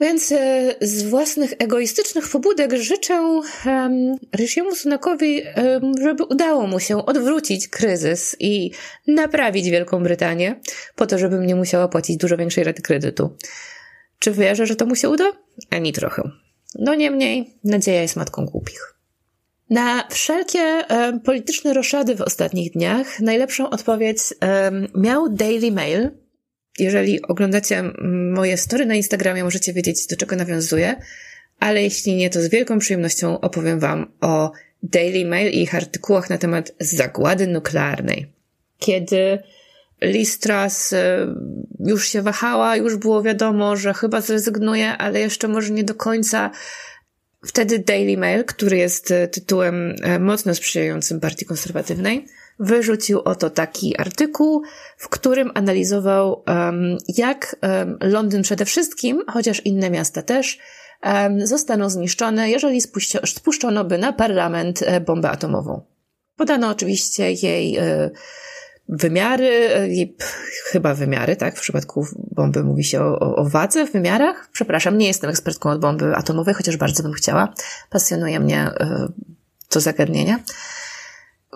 Więc 0.00 0.32
e, 0.32 0.74
z 0.80 1.02
własnych 1.02 1.52
egoistycznych 1.58 2.28
pobudek 2.28 2.74
życzę 2.76 3.40
um, 3.66 4.16
Rishiemu 4.36 4.74
Sunakowi, 4.74 5.42
um, 5.56 5.92
żeby 6.02 6.24
udało 6.24 6.66
mu 6.66 6.80
się 6.80 7.06
odwrócić 7.06 7.68
kryzys 7.68 8.36
i 8.40 8.70
naprawić 9.06 9.70
Wielką 9.70 10.02
Brytanię, 10.02 10.60
po 10.96 11.06
to, 11.06 11.18
żebym 11.18 11.46
nie 11.46 11.54
musiała 11.54 11.88
płacić 11.88 12.16
dużo 12.16 12.36
większej 12.36 12.64
raty 12.64 12.82
kredytu. 12.82 13.36
Czy 14.18 14.32
wierzę, 14.32 14.66
że 14.66 14.76
to 14.76 14.86
mu 14.86 14.96
się 14.96 15.08
uda? 15.08 15.32
Ani 15.70 15.92
trochę. 15.92 16.30
No 16.74 16.94
niemniej, 16.94 17.54
nadzieja 17.64 18.02
jest 18.02 18.16
matką 18.16 18.44
głupich. 18.46 18.94
Na 19.70 20.04
wszelkie 20.10 20.84
polityczne 21.24 21.74
roszady 21.74 22.16
w 22.16 22.20
ostatnich 22.20 22.72
dniach 22.72 23.20
najlepszą 23.20 23.70
odpowiedź 23.70 24.18
miał 24.94 25.28
Daily 25.28 25.72
Mail, 25.72 26.10
jeżeli 26.78 27.22
oglądacie 27.22 27.84
moje 28.32 28.56
story 28.56 28.86
na 28.86 28.94
Instagramie, 28.94 29.44
możecie 29.44 29.72
wiedzieć, 29.72 30.06
do 30.06 30.16
czego 30.16 30.36
nawiązuję, 30.36 30.96
ale 31.60 31.82
jeśli 31.82 32.16
nie, 32.16 32.30
to 32.30 32.42
z 32.42 32.48
wielką 32.48 32.78
przyjemnością 32.78 33.40
opowiem 33.40 33.78
Wam 33.78 34.12
o 34.20 34.52
Daily 34.82 35.24
Mail 35.24 35.52
i 35.52 35.62
ich 35.62 35.74
artykułach 35.74 36.30
na 36.30 36.38
temat 36.38 36.72
zagłady 36.80 37.46
nuklearnej. 37.46 38.32
Kiedy 38.78 39.38
Liz 40.02 40.38
Truss 40.38 40.92
e, 40.92 41.34
już 41.80 42.08
się 42.08 42.22
wahała, 42.22 42.76
już 42.76 42.96
było 42.96 43.22
wiadomo, 43.22 43.76
że 43.76 43.94
chyba 43.94 44.20
zrezygnuje, 44.20 44.96
ale 44.96 45.20
jeszcze 45.20 45.48
może 45.48 45.72
nie 45.72 45.84
do 45.84 45.94
końca. 45.94 46.50
Wtedy 47.46 47.78
Daily 47.78 48.16
Mail, 48.16 48.44
który 48.44 48.76
jest 48.76 49.10
e, 49.10 49.28
tytułem 49.28 49.94
e, 50.02 50.18
mocno 50.18 50.54
sprzyjającym 50.54 51.20
partii 51.20 51.46
konserwatywnej, 51.46 52.26
wyrzucił 52.60 53.20
oto 53.20 53.50
taki 53.50 54.00
artykuł, 54.00 54.62
w 54.96 55.08
którym 55.08 55.50
analizował, 55.54 56.44
jak 57.08 57.56
Londyn 58.00 58.42
przede 58.42 58.64
wszystkim, 58.64 59.22
chociaż 59.32 59.66
inne 59.66 59.90
miasta 59.90 60.22
też, 60.22 60.58
zostaną 61.44 61.90
zniszczone, 61.90 62.50
jeżeli 62.50 62.80
spuszczono 63.24 63.84
by 63.84 63.98
na 63.98 64.12
parlament 64.12 64.82
e, 64.82 65.00
bombę 65.00 65.30
atomową. 65.30 65.82
Podano 66.36 66.68
oczywiście 66.68 67.32
jej 67.32 67.78
y, 67.78 68.10
wymiary, 68.88 69.68
e, 69.74 69.88
chyba 70.64 70.94
wymiary, 70.94 71.36
tak? 71.36 71.56
W 71.56 71.60
przypadku 71.60 72.06
bomby 72.16 72.64
mówi 72.64 72.84
się 72.84 73.00
o, 73.00 73.18
o, 73.18 73.36
o 73.36 73.48
wadze 73.48 73.86
w 73.86 73.92
wymiarach. 73.92 74.48
Przepraszam, 74.52 74.98
nie 74.98 75.06
jestem 75.06 75.30
ekspertką 75.30 75.70
od 75.70 75.80
bomby 75.80 76.16
atomowej, 76.16 76.54
chociaż 76.54 76.76
bardzo 76.76 77.02
bym 77.02 77.12
chciała. 77.12 77.54
Pasjonuje 77.90 78.40
mnie 78.40 78.70
to 79.68 79.80
zagadnienie. 79.80 80.38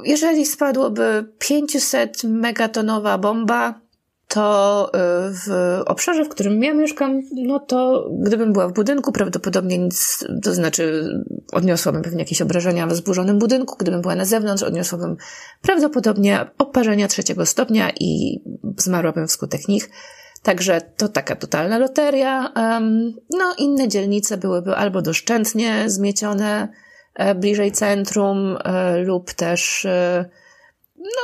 Jeżeli 0.04 0.46
spadłoby 0.46 1.32
500 1.38 2.24
megatonowa 2.24 3.18
bomba, 3.18 3.80
to 4.28 4.88
y, 4.88 4.98
w 5.30 5.80
obszarze, 5.86 6.24
w 6.24 6.28
którym 6.28 6.62
ja 6.62 6.74
mieszkam, 6.74 7.20
no 7.32 7.60
to 7.60 8.08
gdybym 8.20 8.52
była 8.52 8.68
w 8.68 8.72
budynku, 8.72 9.12
prawdopodobnie 9.12 9.78
nic, 9.78 10.24
to 10.42 10.54
znaczy 10.54 11.08
odniosłabym 11.52 12.02
pewnie 12.02 12.18
jakieś 12.18 12.42
obrażenia 12.42 12.86
w 12.86 12.94
zburzonym 12.94 13.38
budynku. 13.38 13.76
Gdybym 13.78 14.00
była 14.00 14.14
na 14.14 14.24
zewnątrz, 14.24 14.62
odniosłabym 14.62 15.16
prawdopodobnie 15.62 16.46
oparzenia 16.58 17.08
trzeciego 17.08 17.46
stopnia 17.46 17.90
i 18.00 18.40
zmarłabym 18.78 19.26
wskutek 19.28 19.68
nich. 19.68 19.90
Także 20.42 20.80
to 20.96 21.08
taka 21.08 21.36
totalna 21.36 21.78
loteria. 21.78 22.52
No, 23.30 23.54
inne 23.58 23.88
dzielnice 23.88 24.36
byłyby 24.36 24.74
albo 24.74 25.02
doszczętnie 25.02 25.84
zmiecione, 25.86 26.68
bliżej 27.34 27.72
centrum 27.72 28.58
e, 28.64 28.98
lub 28.98 29.32
też 29.32 29.84
e, 29.84 30.30
no, 30.98 31.22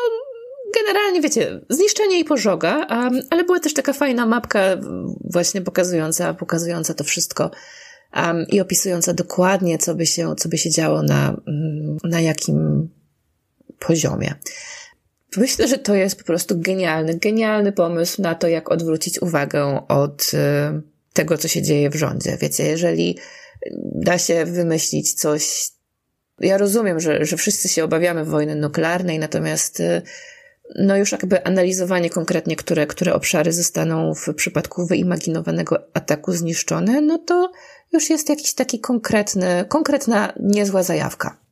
generalnie 0.75 1.21
wiecie, 1.21 1.61
zniszczenie 1.69 2.21
i 2.21 2.25
pożoga, 2.25 2.87
ale 3.31 3.45
była 3.45 3.61
też 3.61 3.75
taka 3.75 3.93
fajna 3.93 4.27
mapka 4.27 4.61
właśnie 5.25 5.61
pokazująca, 5.61 6.35
pokazująca 6.35 6.95
to 6.95 7.05
wszystko 7.05 7.51
i 8.49 8.61
opisująca 8.61 9.15
dokładnie, 9.15 9.79
co 9.79 9.95
by 9.95 10.07
się, 10.07 10.35
co 10.37 10.49
by 10.49 10.59
się 10.59 10.71
działo 10.71 11.03
na, 11.03 11.37
mm, 11.47 11.97
na 12.05 12.21
jakim 12.21 12.89
poziomie. 13.79 14.35
Myślę, 15.37 15.69
że 15.69 15.79
to 15.79 15.95
jest 15.95 16.19
po 16.19 16.25
prostu 16.25 16.61
genialny, 16.61 17.19
genialny 17.19 17.73
pomysł 17.73 18.23
na 18.23 18.35
to, 18.35 18.49
jak 18.49 18.71
odwrócić 18.71 19.23
uwagę 19.23 19.87
od 19.89 20.31
tego, 21.13 21.39
co 21.39 21.49
się 21.49 21.63
dzieje 21.63 21.91
w 21.91 21.95
rządzie. 21.95 22.39
Wiecie, 22.41 22.65
jeżeli 22.65 23.19
da 23.95 24.19
się 24.19 24.45
wymyślić 24.45 25.15
coś 25.15 25.71
ja 26.41 26.59
rozumiem, 26.59 27.01
że, 27.01 27.25
że 27.25 27.37
wszyscy 27.37 27.69
się 27.69 27.85
obawiamy 27.85 28.25
wojny 28.25 28.55
nuklearnej, 28.57 29.19
natomiast 29.19 29.81
y, 29.81 30.03
no 30.77 30.97
już 30.97 31.13
jakby 31.13 31.45
analizowanie 31.45 32.11
konkretnie, 32.11 32.57
które, 32.57 32.87
które 32.87 33.15
obszary 33.15 33.53
zostaną 33.53 34.15
w 34.15 34.35
przypadku 34.35 34.87
wyimaginowanego 34.87 35.89
ataku 35.95 36.33
zniszczone, 36.33 37.01
no 37.01 37.19
to 37.19 37.53
już 37.93 38.11
jest 38.11 38.29
jakiś 38.29 38.55
taki 38.55 38.81
konkretny, 38.81 39.65
konkretna, 39.69 40.33
niezła 40.41 40.83
zajawka. 40.83 41.49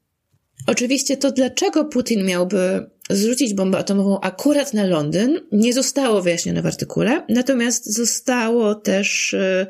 Oczywiście 0.67 1.17
to 1.17 1.33
dlaczego 1.33 1.85
Putin 1.85 2.25
miałby 2.25 2.91
zrzucić 3.11 3.55
bombę 3.55 3.79
atomową 3.79 4.21
akurat 4.21 4.75
na 4.75 4.87
Londyn, 4.87 5.41
nie 5.53 5.73
zostało 5.73 6.23
wyjaśnione 6.23 6.63
w 6.63 6.67
artykule, 6.67 7.25
natomiast 7.29 7.95
zostało 7.95 8.75
też 8.75 9.33
y, 9.33 9.67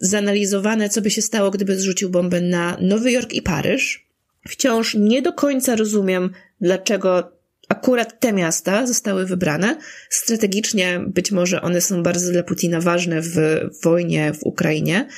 zanalizowane, 0.00 0.88
co 0.88 1.02
by 1.02 1.10
się 1.10 1.22
stało, 1.22 1.50
gdyby 1.50 1.76
zrzucił 1.76 2.10
bombę 2.10 2.40
na 2.40 2.76
Nowy 2.80 3.12
Jork 3.12 3.32
i 3.32 3.42
Paryż. 3.42 4.11
Wciąż 4.48 4.94
nie 4.94 5.22
do 5.22 5.32
końca 5.32 5.76
rozumiem, 5.76 6.30
dlaczego 6.60 7.32
akurat 7.68 8.20
te 8.20 8.32
miasta 8.32 8.86
zostały 8.86 9.26
wybrane. 9.26 9.78
Strategicznie 10.10 11.00
być 11.06 11.32
może 11.32 11.62
one 11.62 11.80
są 11.80 12.02
bardzo 12.02 12.32
dla 12.32 12.42
Putina 12.42 12.80
ważne 12.80 13.20
w 13.20 13.36
wojnie 13.82 14.32
w 14.32 14.42
Ukrainie. 14.42 15.08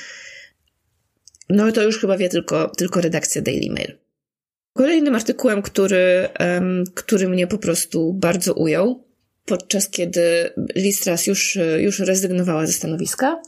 No 1.49 1.71
to 1.71 1.83
już 1.83 1.99
chyba 1.99 2.17
wie 2.17 2.29
tylko, 2.29 2.71
tylko 2.77 3.01
redakcja 3.01 3.41
Daily 3.41 3.73
Mail. 3.73 3.97
Kolejnym 4.73 5.15
artykułem, 5.15 5.61
który, 5.61 6.29
który 6.93 7.29
mnie 7.29 7.47
po 7.47 7.57
prostu 7.57 8.13
bardzo 8.13 8.53
ujął, 8.53 9.03
podczas 9.45 9.89
kiedy 9.89 10.53
Listras 10.75 11.27
już, 11.27 11.57
już 11.77 11.99
rezygnowała 11.99 12.65
ze 12.65 12.73
stanowiska, 12.73 13.41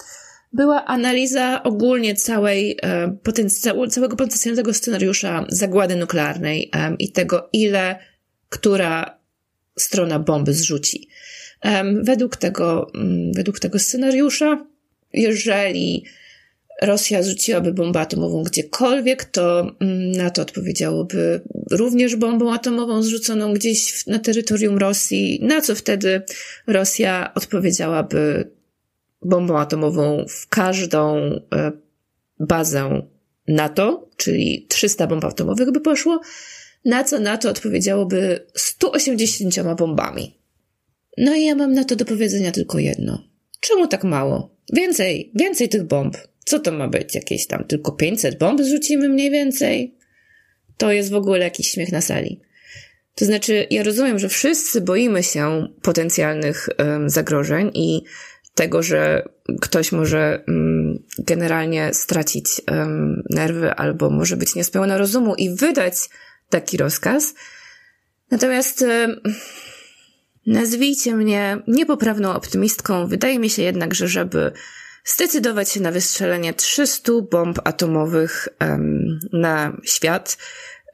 była 0.58 0.86
analiza 0.86 1.64
ogólnie 1.64 2.16
całej, 2.16 2.78
um, 2.84 3.18
potenc- 3.24 3.90
całego 3.90 4.16
potencjalnego 4.16 4.74
scenariusza 4.74 5.46
zagłady 5.50 5.96
nuklearnej 5.96 6.72
i 7.00 7.12
tego, 7.12 7.50
ile 7.54 8.00
która 8.50 9.20
strona 9.80 10.20
bomby 10.20 10.54
zrzuci. 10.54 11.08
Według 12.02 12.36
tego, 12.36 12.92
według 13.36 13.60
tego 13.60 13.80
scenariusza, 13.80 14.66
jeżeli 15.14 16.04
Rosja 16.82 17.24
zrzuciłaby 17.24 17.74
bombę 17.74 18.00
atomową 18.00 18.44
gdziekolwiek, 18.44 19.26
to 19.26 19.72
na 20.18 20.30
to 20.30 20.42
odpowiedziałoby 20.42 21.42
również 21.72 22.16
bombą 22.16 22.54
atomową 22.54 23.04
zrzuconą 23.04 23.54
gdzieś 23.54 24.08
na 24.08 24.20
terytorium 24.20 24.78
Rosji, 24.78 25.40
na 25.42 25.62
co 25.62 25.76
wtedy 25.76 26.22
Rosja 26.68 27.32
odpowiedziałaby 27.36 28.50
bombą 29.22 29.58
atomową 29.58 30.26
w 30.30 30.48
każdą 30.48 31.16
e, 31.18 31.72
bazę 32.40 33.02
NATO, 33.48 34.10
czyli 34.18 34.66
300 34.70 35.08
bomb 35.08 35.26
atomowych 35.26 35.72
by 35.72 35.82
poszło, 35.82 36.22
na 36.86 37.04
co 37.04 37.20
NATO 37.20 37.50
odpowiedziałoby 37.50 38.46
180 38.56 39.56
bombami. 39.78 40.38
No 41.18 41.36
i 41.36 41.46
ja 41.46 41.56
mam 41.56 41.74
na 41.74 41.84
to 41.84 41.96
do 41.96 42.06
powiedzenia 42.06 42.52
tylko 42.52 42.80
jedno. 42.80 43.24
Czemu 43.60 43.88
tak 43.88 44.04
mało? 44.04 44.56
Więcej, 44.74 45.32
więcej 45.36 45.70
tych 45.70 45.84
bomb. 45.84 46.18
Co 46.46 46.60
to 46.60 46.72
ma 46.72 46.88
być? 46.88 47.16
Jakieś 47.16 47.48
tam 47.48 47.64
tylko 47.64 47.92
500 47.92 48.38
bomb 48.38 48.62
zrzucimy 48.62 49.10
mniej 49.10 49.32
więcej? 49.32 49.96
To 50.78 50.92
jest 50.92 51.10
w 51.10 51.16
ogóle 51.16 51.40
jakiś 51.40 51.72
śmiech 51.72 51.92
na 51.92 52.02
sali. 52.02 52.40
To 53.16 53.26
znaczy, 53.26 53.68
ja 53.70 53.84
rozumiem, 53.84 54.20
że 54.20 54.30
wszyscy 54.30 54.82
boimy 54.82 55.24
się 55.24 55.68
potencjalnych 55.82 56.70
um, 56.80 57.10
zagrożeń 57.10 57.72
i 57.74 58.02
tego, 58.58 58.84
że 58.84 59.30
ktoś 59.62 59.92
może 59.92 60.44
um, 60.48 61.04
generalnie 61.20 61.94
stracić 61.94 62.62
nerwy 63.30 63.72
albo 63.74 64.10
może 64.10 64.38
być 64.38 64.56
niespełna 64.56 64.98
rozumu 64.98 65.36
i 65.36 65.56
wydać 65.56 65.96
taki 66.50 66.78
rozkaz. 66.78 67.34
Natomiast 68.32 68.86
nazwijcie 70.48 71.16
mnie 71.16 71.58
niepoprawną 71.68 72.34
optymistką. 72.34 73.08
Wydaje 73.08 73.40
mi 73.40 73.50
się 73.50 73.62
jednak, 73.62 73.96
że 73.96 74.08
żeby 74.08 74.52
zdecydować 75.06 75.70
się 75.70 75.80
na 75.82 75.92
wystrzelenie 75.92 76.54
300 76.54 77.12
bomb 77.32 77.60
atomowych 77.64 78.48
na 79.34 79.78
świat, 79.84 80.38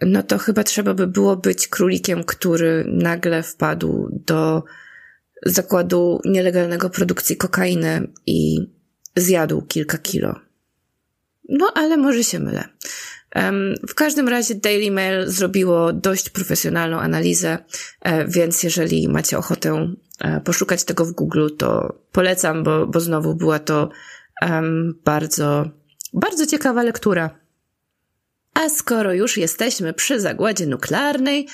no 0.02 0.24
to 0.24 0.38
chyba 0.38 0.64
trzeba 0.64 0.94
by 0.94 1.08
było 1.08 1.36
być 1.36 1.68
królikiem, 1.68 2.24
który 2.24 2.86
nagle 2.88 3.44
wpadł 3.44 4.10
do 4.26 4.64
zakładu 5.46 6.22
nielegalnego 6.26 6.90
produkcji 6.90 7.38
kokainy 7.38 8.08
i 8.26 8.58
zjadł 9.16 9.62
kilka 9.62 9.98
kilo. 9.98 10.36
No, 11.50 11.72
ale 11.76 11.98
może 11.98 12.24
się 12.24 12.40
mylę. 12.40 12.64
W 13.88 13.94
każdym 13.96 14.28
razie 14.28 14.56
Daily 14.56 14.92
Mail 14.92 15.28
zrobiło 15.28 15.94
dość 15.94 16.30
profesjonalną 16.30 17.00
analizę, 17.00 17.58
e, 18.02 18.28
więc 18.28 18.64
jeżeli 18.64 19.10
macie 19.10 19.38
ochotę 19.38 19.94
e, 20.20 20.42
poszukać 20.42 20.84
tego 20.84 21.06
w 21.06 21.12
Google, 21.12 21.48
to 21.58 22.00
polecam, 22.12 22.64
bo, 22.64 22.88
bo 22.88 23.00
znowu 23.00 23.36
była 23.36 23.60
to 23.60 23.90
bardzo, 25.06 25.70
bardzo 26.14 26.46
ciekawa 26.46 26.84
lektura. 26.84 27.40
A 28.54 28.70
skoro 28.70 29.14
już 29.14 29.38
jesteśmy 29.38 29.94
przy 29.94 30.20
zagładzie 30.20 30.66
nuklearnej, 30.66 31.48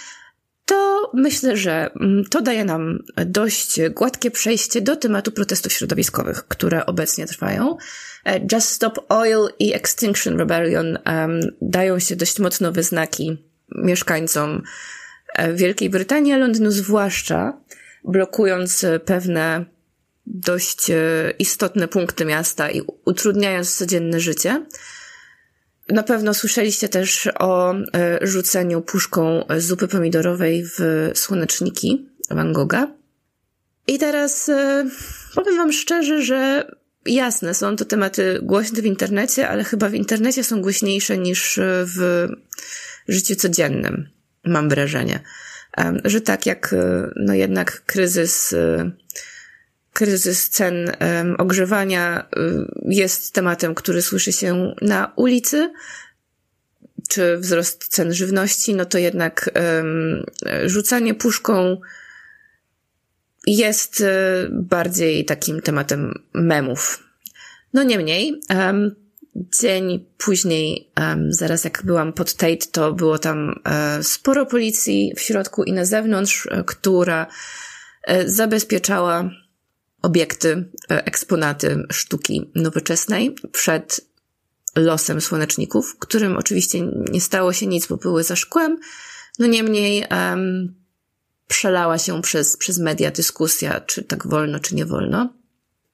to 0.70 1.12
myślę, 1.14 1.58
że 1.58 1.90
mm, 1.96 2.26
to 2.26 2.42
daje 2.42 2.66
nam 2.66 3.00
dość 3.26 3.80
gładkie 3.90 4.32
przejście 4.32 4.82
do 4.82 4.96
tematu 4.96 5.32
protestów 5.32 5.74
środowiskowych, 5.74 6.48
które 6.48 6.86
obecnie 6.86 7.26
trwają. 7.26 7.78
E, 8.26 8.40
Just 8.54 8.70
Stop 8.70 9.06
Oil 9.10 9.48
i 9.60 9.74
Extinction 9.74 10.38
Rebellion 10.38 10.98
um, 11.06 11.40
dają 11.62 12.00
się 12.00 12.16
dość 12.16 12.40
mocno 12.40 12.72
we 12.72 12.84
znaki 12.84 13.38
mieszkańcom 13.76 14.62
e, 15.36 15.54
Wielkiej 15.54 15.90
Brytanii, 15.90 16.34
a 16.34 16.38
Londynu 16.38 16.72
zwłaszcza, 16.72 17.62
blokując 18.04 18.86
pewne 19.06 19.66
dość 20.26 20.90
e, 20.90 20.96
istotne 21.40 21.88
punkty 21.88 22.26
miasta 22.26 22.72
i 22.72 22.82
utrudniając 23.06 23.76
codzienne 23.76 24.20
życie. 24.20 24.66
Na 25.90 26.04
pewno 26.04 26.34
słyszeliście 26.34 26.90
też 26.90 27.30
o 27.40 27.74
rzuceniu 28.22 28.82
puszką 28.82 29.46
zupy 29.58 29.88
pomidorowej 29.88 30.66
w 30.66 31.10
słoneczniki 31.14 32.10
Van 32.30 32.54
Gogha. 32.54 32.88
I 33.88 34.00
teraz 34.00 34.52
powiem 35.36 35.58
wam 35.58 35.72
szczerze, 35.72 36.22
że 36.22 36.72
jasne, 37.06 37.54
są 37.54 37.76
to 37.76 37.86
tematy 37.86 38.40
głośne 38.42 38.82
w 38.82 38.86
internecie, 38.86 39.50
ale 39.50 39.64
chyba 39.64 39.90
w 39.90 39.94
internecie 39.94 40.44
są 40.44 40.62
głośniejsze 40.62 41.18
niż 41.18 41.60
w 41.64 42.28
życiu 43.08 43.36
codziennym, 43.36 44.10
mam 44.46 44.70
wrażenie. 44.70 45.20
Że 46.06 46.22
tak 46.22 46.46
jak, 46.46 46.76
no 47.16 47.34
jednak 47.34 47.86
kryzys, 47.86 48.56
kryzys 49.94 50.50
cen 50.50 50.92
ogrzewania 51.38 52.30
jest 52.86 53.34
tematem, 53.34 53.76
który 53.76 54.02
słyszy 54.02 54.32
się 54.32 54.76
na 54.82 55.14
ulicy, 55.16 55.72
czy 57.10 57.38
wzrost 57.38 57.88
cen 57.88 58.14
żywności, 58.14 58.76
no 58.76 58.86
to 58.86 58.98
jednak 58.98 59.50
rzucanie 60.66 61.14
puszką 61.14 61.82
jest 63.48 64.02
e, 64.02 64.48
bardziej 64.52 65.26
takim 65.26 65.62
tematem 65.62 66.14
memów. 66.34 67.04
No 67.74 67.84
niemniej, 67.84 68.42
um, 68.50 68.96
dzień 69.36 70.06
później, 70.18 70.92
um, 71.00 71.34
zaraz 71.34 71.64
jak 71.64 71.82
byłam 71.86 72.14
pod 72.14 72.34
Tate, 72.34 72.68
to 72.72 72.94
było 72.94 73.20
tam 73.20 73.62
um, 73.66 74.04
sporo 74.04 74.46
policji 74.46 75.14
w 75.16 75.22
środku 75.22 75.64
i 75.64 75.74
na 75.74 75.86
zewnątrz, 75.86 76.48
która 76.66 77.28
zabezpieczała 78.26 79.30
obiekty, 80.02 80.70
eksponaty 80.90 81.84
sztuki 81.92 82.52
nowoczesnej 82.56 83.36
przed 83.52 84.02
losem 84.76 85.22
słoneczników, 85.22 86.00
którym 86.00 86.38
oczywiście 86.38 86.82
nie 87.12 87.22
stało 87.22 87.54
się 87.54 87.68
nic, 87.68 87.88
bo 87.88 87.98
były 87.98 88.24
za 88.24 88.36
szkłem. 88.36 88.80
No 89.40 89.48
niemniej 89.48 90.06
um, 90.12 90.76
przelała 91.48 91.98
się 91.98 92.22
przez, 92.22 92.58
przez 92.58 92.80
media 92.80 93.12
dyskusja, 93.12 93.80
czy 93.80 94.04
tak 94.04 94.28
wolno, 94.28 94.60
czy 94.60 94.76
nie 94.76 94.86
wolno. 94.86 95.34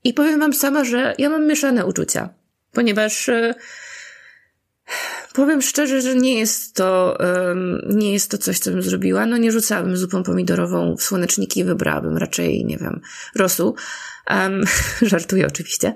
I 0.03 0.13
powiem 0.13 0.39
wam 0.39 0.53
sama, 0.53 0.83
że 0.83 1.15
ja 1.17 1.29
mam 1.29 1.47
mieszane 1.47 1.85
uczucia, 1.85 2.29
ponieważ 2.71 3.27
yy, 3.27 3.53
powiem 5.35 5.61
szczerze, 5.61 6.01
że 6.01 6.15
nie 6.15 6.39
jest 6.39 6.75
to, 6.75 7.17
yy, 7.19 7.95
nie 7.95 8.13
jest 8.13 8.31
to 8.31 8.37
coś, 8.37 8.59
co 8.59 8.71
bym 8.71 8.81
zrobiła. 8.81 9.25
No 9.25 9.37
nie 9.37 9.51
rzucałabym 9.51 9.97
zupą 9.97 10.23
pomidorową 10.23 10.95
w 10.97 11.03
słoneczniki, 11.03 11.63
wybrałabym 11.63 12.17
raczej, 12.17 12.65
nie 12.65 12.77
wiem, 12.77 13.01
rosół. 13.35 13.75
Um, 14.29 14.63
żartuję 15.01 15.47
oczywiście. 15.47 15.93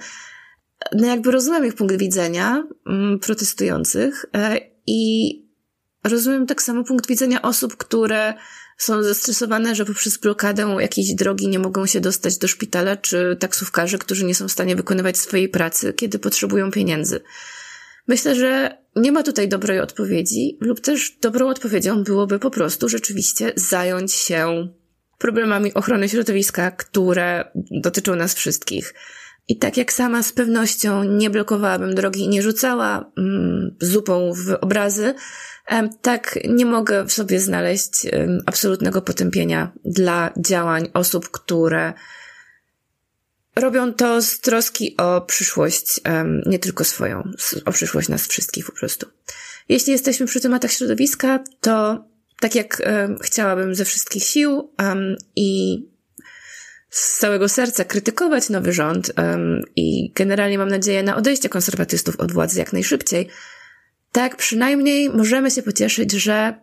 No 0.94 1.08
jakby 1.08 1.32
rozumiem 1.32 1.66
ich 1.66 1.76
punkt 1.76 1.98
widzenia 1.98 2.64
mm, 2.88 3.20
protestujących 3.20 4.26
yy, 4.34 4.60
i 4.88 5.34
rozumiem 6.04 6.46
tak 6.46 6.62
samo 6.62 6.84
punkt 6.84 7.08
widzenia 7.08 7.42
osób, 7.42 7.78
które 7.78 8.34
są 8.78 9.04
zestresowane, 9.04 9.76
że 9.76 9.86
poprzez 9.86 10.18
blokadę 10.18 10.78
jakiejś 10.80 11.14
drogi 11.14 11.48
nie 11.48 11.60
mogą 11.60 11.86
się 11.86 12.00
dostać 12.00 12.38
do 12.38 12.48
szpitala, 12.48 12.98
czy 12.98 13.38
taksówkarze, 13.40 13.98
którzy 13.98 14.26
nie 14.26 14.36
są 14.36 14.48
w 14.48 14.52
stanie 14.52 14.76
wykonywać 14.76 15.18
swojej 15.18 15.50
pracy, 15.50 15.94
kiedy 15.94 16.20
potrzebują 16.20 16.72
pieniędzy. 16.72 17.22
Myślę, 18.10 18.36
że 18.36 18.78
nie 18.96 19.12
ma 19.12 19.24
tutaj 19.24 19.48
dobrej 19.48 19.80
odpowiedzi, 19.80 20.58
lub 20.62 20.80
też 20.80 21.18
dobrą 21.22 21.48
odpowiedzią 21.48 22.04
byłoby 22.04 22.40
po 22.40 22.50
prostu 22.50 22.90
rzeczywiście 22.90 23.52
zająć 23.56 24.14
się 24.14 24.68
problemami 25.18 25.74
ochrony 25.74 26.10
środowiska, 26.10 26.72
które 26.72 27.52
dotyczą 27.56 28.16
nas 28.16 28.34
wszystkich. 28.34 28.94
I 29.48 29.58
tak 29.58 29.78
jak 29.78 29.94
sama 29.94 30.24
z 30.24 30.34
pewnością 30.34 31.04
nie 31.04 31.30
blokowałabym 31.30 31.96
drogi 31.96 32.24
i 32.24 32.30
nie 32.30 32.42
rzucała 32.42 33.12
mm, 33.18 33.76
zupą 33.82 34.34
w 34.34 34.58
obrazy, 34.62 35.14
tak 36.02 36.40
nie 36.50 36.66
mogę 36.66 37.06
w 37.06 37.12
sobie 37.12 37.40
znaleźć 37.40 38.08
absolutnego 38.46 39.02
potępienia 39.02 39.72
dla 39.86 40.34
działań 40.38 40.90
osób, 40.94 41.30
które 41.30 41.94
robią 43.56 43.94
to 43.94 44.22
z 44.22 44.40
troski 44.40 44.98
o 44.98 45.22
przyszłość, 45.22 46.00
nie 46.46 46.60
tylko 46.60 46.84
swoją, 46.84 47.32
o 47.66 47.72
przyszłość 47.72 48.10
nas 48.10 48.28
wszystkich 48.28 48.66
po 48.66 48.72
prostu. 48.72 49.08
Jeśli 49.70 49.94
jesteśmy 49.94 50.26
przy 50.26 50.42
tematach 50.42 50.72
środowiska, 50.72 51.44
to 51.62 52.06
tak 52.40 52.56
jak 52.56 52.82
chciałabym 53.22 53.76
ze 53.76 53.86
wszystkich 53.86 54.24
sił 54.24 54.74
i 55.36 55.80
z 56.90 57.20
całego 57.20 57.50
serca 57.50 57.86
krytykować 57.86 58.50
nowy 58.50 58.74
rząd 58.74 59.12
i 59.76 60.12
generalnie 60.16 60.58
mam 60.58 60.70
nadzieję 60.70 61.04
na 61.04 61.16
odejście 61.16 61.50
konserwatystów 61.50 62.20
od 62.20 62.32
władzy 62.32 62.60
jak 62.60 62.74
najszybciej, 62.74 63.28
tak 64.12 64.36
przynajmniej 64.36 65.10
możemy 65.10 65.52
się 65.52 65.64
pocieszyć, 65.64 66.12
że 66.12 66.60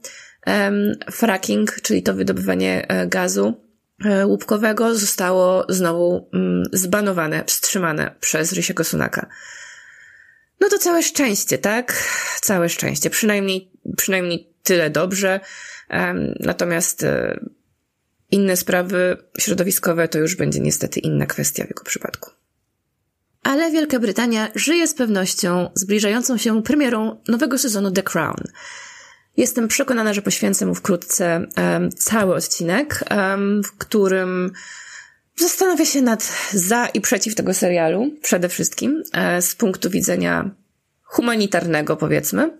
fracking, 1.11 1.81
czyli 1.83 2.03
to 2.03 2.15
wydobywanie 2.15 2.89
e, 2.89 3.07
gazu, 3.07 3.66
łupkowego 4.25 4.95
zostało 4.95 5.67
znowu 5.69 6.29
mm, 6.35 6.65
zbanowane, 6.73 7.45
wstrzymane 7.45 8.15
przez 8.21 8.53
Rysiego 8.53 8.85
Sunaka. 8.85 9.27
No 10.61 10.69
to 10.69 10.79
całe 10.79 11.03
szczęście, 11.03 11.59
tak? 11.59 12.05
Całe 12.41 12.69
szczęście. 12.69 13.11
Przynajmniej, 13.11 13.71
przynajmniej 13.97 14.53
tyle 14.63 14.91
dobrze. 14.91 15.41
Natomiast 16.41 17.03
e, 17.03 17.41
inne 18.31 18.57
sprawy 18.57 19.17
środowiskowe 19.39 20.09
to 20.09 20.19
już 20.19 20.37
będzie 20.37 20.61
niestety 20.61 21.01
inna 21.01 21.27
kwestia 21.27 21.65
w 21.65 21.69
jego 21.69 21.85
przypadku. 21.85 22.31
Ale 23.43 23.71
Wielka 23.71 23.99
Brytania 23.99 24.49
żyje 24.55 24.89
z 24.89 24.95
pewnością 24.95 25.71
zbliżającą 25.75 26.39
się 26.39 26.63
premierą 26.63 27.23
nowego 27.29 27.59
sezonu 27.59 27.91
The 27.91 28.03
Crown– 28.03 28.43
Jestem 29.37 29.69
przekonana, 29.69 30.15
że 30.15 30.23
poświęcę 30.23 30.67
mu 30.67 30.75
wkrótce 30.75 31.47
um, 31.57 31.91
cały 31.91 32.35
odcinek, 32.35 33.05
um, 33.11 33.63
w 33.65 33.73
którym 33.73 34.53
zastanawia 35.37 35.85
się 35.85 36.03
nad 36.03 36.33
za 36.53 36.87
i 36.87 37.01
przeciw 37.01 37.35
tego 37.35 37.55
serialu, 37.55 38.11
przede 38.23 38.49
wszystkim 38.49 39.03
e, 39.13 39.43
z 39.43 39.55
punktu 39.55 39.91
widzenia 39.91 40.51
humanitarnego, 41.03 41.97
powiedzmy. 41.97 42.59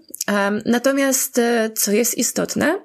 Natomiast, 0.65 1.39
e, 1.39 1.71
co 1.75 1.93
jest 1.93 2.19
istotne, 2.19 2.81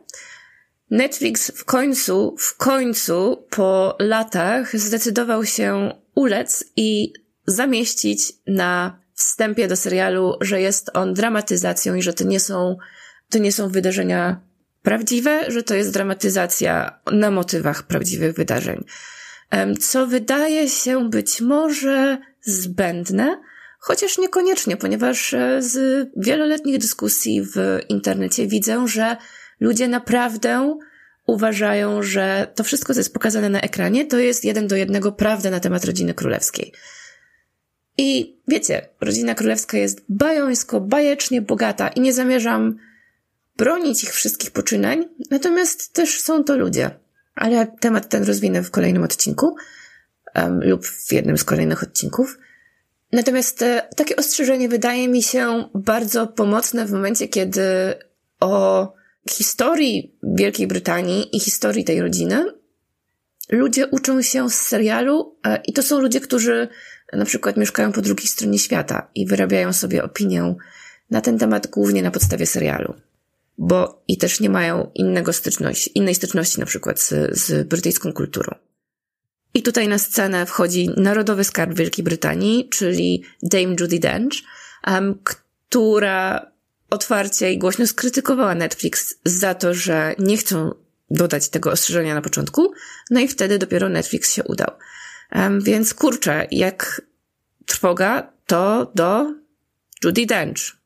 Netflix 0.89 1.51
w 1.56 1.65
końcu, 1.65 2.36
w 2.39 2.58
końcu 2.58 3.47
po 3.49 3.95
latach 3.99 4.77
zdecydował 4.77 5.45
się 5.45 5.91
ulec 6.15 6.63
i 6.75 7.13
zamieścić 7.47 8.34
na 8.47 8.99
wstępie 9.13 9.67
do 9.67 9.75
serialu, 9.75 10.38
że 10.41 10.62
jest 10.62 10.89
on 10.93 11.13
dramatyzacją 11.13 11.95
i 11.95 12.01
że 12.01 12.13
to 12.13 12.23
nie 12.23 12.39
są 12.39 12.77
to 13.32 13.38
nie 13.38 13.52
są 13.52 13.70
wydarzenia 13.70 14.41
prawdziwe, 14.82 15.52
że 15.52 15.63
to 15.63 15.76
jest 15.76 15.94
dramatyzacja 15.94 17.00
na 17.12 17.32
motywach 17.32 17.84
prawdziwych 17.84 18.36
wydarzeń. 18.36 18.86
Co 19.80 20.08
wydaje 20.08 20.70
się 20.70 21.10
być 21.10 21.41
może 21.41 22.17
zbędne, 22.41 23.41
chociaż 23.80 24.17
niekoniecznie, 24.17 24.78
ponieważ 24.78 25.34
e, 25.34 25.62
z 25.62 26.08
wieloletnich 26.17 26.78
dyskusji 26.78 27.41
w 27.41 27.80
internecie 27.89 28.48
widzę, 28.48 28.88
że 28.88 29.17
ludzie 29.60 29.88
naprawdę 29.88 30.80
uważają, 31.28 32.04
że 32.04 32.48
to 32.56 32.63
wszystko, 32.63 32.94
co 32.94 33.00
jest 33.00 33.13
pokazane 33.13 33.50
na 33.50 33.62
ekranie, 33.62 34.06
to 34.06 34.20
jest 34.20 34.46
jeden 34.46 34.67
do 34.67 34.76
jednego 34.76 35.12
prawda 35.12 35.50
na 35.50 35.60
temat 35.60 35.86
rodziny 35.86 36.13
królewskiej. 36.13 36.74
I 37.98 38.38
wiecie, 38.48 38.89
rodzina 39.02 39.36
królewska 39.36 39.78
jest 39.78 40.06
bajońsko, 40.10 40.82
bajecznie 40.82 41.41
bogata 41.41 41.88
i 41.88 42.02
nie 42.02 42.13
zamierzam 42.13 42.78
bronić 43.58 44.04
ich 44.04 44.14
wszystkich 44.14 44.52
poczynań, 44.52 45.08
natomiast 45.32 45.94
też 45.94 46.22
są 46.22 46.44
to 46.44 46.58
ludzie. 46.58 46.92
Ale 47.36 47.68
temat 47.80 48.10
ten 48.10 48.24
rozwinę 48.24 48.64
w 48.64 48.72
kolejnym 48.72 49.04
odcinku 49.04 49.56
um, 50.36 50.60
lub 50.64 50.86
w 50.86 51.12
jednym 51.12 51.38
z 51.38 51.44
kolejnych 51.44 51.84
odcinków. 51.84 52.38
Natomiast 53.12 53.62
e, 53.62 53.88
takie 53.96 54.16
ostrzeżenie 54.16 54.70
wydaje 54.70 55.08
mi 55.08 55.24
się 55.24 55.70
bardzo 55.76 56.28
pomocne 56.28 56.86
w 56.86 56.92
momencie, 56.92 57.28
kiedy 57.28 57.64
o 58.40 58.94
historii 59.30 60.16
Wielkiej 60.24 60.68
Brytanii 60.68 61.36
i 61.36 61.40
historii 61.40 61.84
tej 61.84 62.02
rodziny 62.02 62.46
ludzie 63.50 63.88
uczą 63.88 64.22
się 64.22 64.50
z 64.50 64.56
serialu 64.56 65.38
e, 65.46 65.62
i 65.68 65.74
to 65.74 65.84
są 65.84 66.00
ludzie, 66.00 66.20
którzy 66.20 66.68
na 67.14 67.26
przykład 67.26 67.58
mieszkają 67.58 67.92
po 67.92 68.02
drugiej 68.02 68.28
stronie 68.28 68.60
świata 68.60 69.12
i 69.16 69.26
wyrabiają 69.26 69.74
sobie 69.74 70.04
opinię 70.04 70.56
na 71.10 71.22
ten 71.22 71.40
temat 71.40 71.68
głównie 71.68 72.04
na 72.04 72.12
podstawie 72.12 72.46
serialu 72.46 72.94
bo 73.62 74.04
i 74.08 74.17
też 74.17 74.39
nie 74.39 74.50
mają 74.50 74.91
innego 74.95 75.34
styczności, 75.34 75.97
innej 75.97 76.15
styczności 76.15 76.60
na 76.60 76.65
przykład 76.65 77.00
z, 77.00 77.38
z 77.38 77.67
brytyjską 77.67 78.13
kulturą. 78.13 78.56
I 79.54 79.63
tutaj 79.63 79.88
na 79.88 79.97
scenę 79.97 80.45
wchodzi 80.45 80.89
Narodowy 80.97 81.43
Skarb 81.43 81.74
Wielkiej 81.74 82.04
Brytanii, 82.04 82.69
czyli 82.69 83.24
Dame 83.43 83.76
Judy 83.80 84.00
Dench, 84.00 84.34
um, 84.88 85.19
która 85.24 86.52
otwarcie 86.89 87.54
i 87.54 87.58
głośno 87.58 87.88
skrytykowała 87.88 88.56
Netflix 88.56 89.15
za 89.26 89.56
to, 89.56 89.74
że 89.74 90.15
nie 90.19 90.38
chcą 90.38 90.71
dodać 91.12 91.50
tego 91.50 91.71
ostrzeżenia 91.71 92.15
na 92.15 92.21
początku, 92.21 92.74
no 93.12 93.19
i 93.19 93.28
wtedy 93.28 93.60
dopiero 93.60 93.89
Netflix 93.89 94.34
się 94.34 94.43
udał. 94.43 94.71
Um, 95.36 95.62
więc 95.62 95.93
kurczę, 95.93 96.47
jak 96.52 97.02
trwoga, 97.65 98.34
to 98.45 98.91
do 98.95 99.34
Judy 100.04 100.26
Dench, 100.26 100.81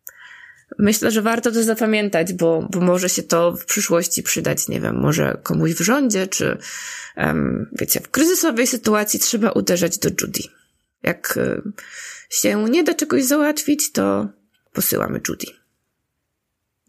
Myślę, 0.78 1.12
że 1.12 1.22
warto 1.22 1.52
to 1.52 1.64
zapamiętać, 1.64 2.34
bo, 2.34 2.68
bo 2.72 2.80
może 2.80 3.10
się 3.10 3.24
to 3.24 3.52
w 3.52 3.66
przyszłości 3.66 4.24
przydać, 4.24 4.68
nie 4.68 4.82
wiem, 4.82 4.96
może 5.00 5.38
komuś 5.44 5.72
w 5.72 5.82
rządzie, 5.82 6.28
czy 6.28 6.58
um, 7.18 7.70
wiecie, 7.72 8.00
w 8.00 8.10
kryzysowej 8.10 8.68
sytuacji 8.68 9.20
trzeba 9.20 9.52
uderzać 9.52 9.98
do 9.98 10.10
Judy. 10.10 10.40
Jak 11.04 11.38
y, 11.38 11.62
się 12.30 12.64
nie 12.64 12.84
da 12.84 12.94
czegoś 12.94 13.24
załatwić, 13.24 13.92
to 13.92 14.28
posyłamy 14.74 15.22
Judy. 15.30 15.46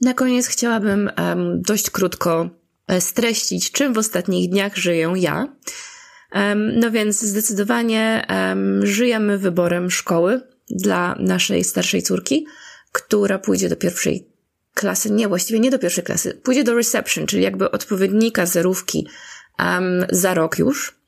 Na 0.01 0.15
koniec 0.15 0.47
chciałabym 0.47 1.11
um, 1.19 1.63
dość 1.63 1.91
krótko 1.91 2.51
e, 2.87 3.01
streścić, 3.01 3.73
czym 3.73 3.93
w 3.93 3.99
ostatnich 3.99 4.51
dniach 4.51 4.77
żyję 4.77 5.13
ja. 5.17 5.57
No 6.57 6.91
więc 6.91 7.23
zdecydowanie 7.23 8.27
żyjemy 8.83 9.39
wyborem 9.39 9.91
szkoły 9.91 10.41
dla 10.71 11.17
naszej 11.19 11.65
starszej 11.65 12.03
córki 12.03 12.47
która 12.93 13.39
pójdzie 13.39 13.69
do 13.69 13.77
pierwszej 13.77 14.29
klasy, 14.75 15.11
nie, 15.11 15.29
właściwie 15.29 15.61
nie 15.61 15.71
do 15.71 15.79
pierwszej 15.79 16.05
klasy, 16.05 16.35
pójdzie 16.35 16.65
do 16.65 16.75
reception, 16.75 17.27
czyli 17.27 17.43
jakby 17.43 17.71
odpowiednika 17.71 18.47
zerówki 18.47 19.09
um, 19.59 20.07
za 20.11 20.35
rok 20.35 20.59
już, 20.59 20.99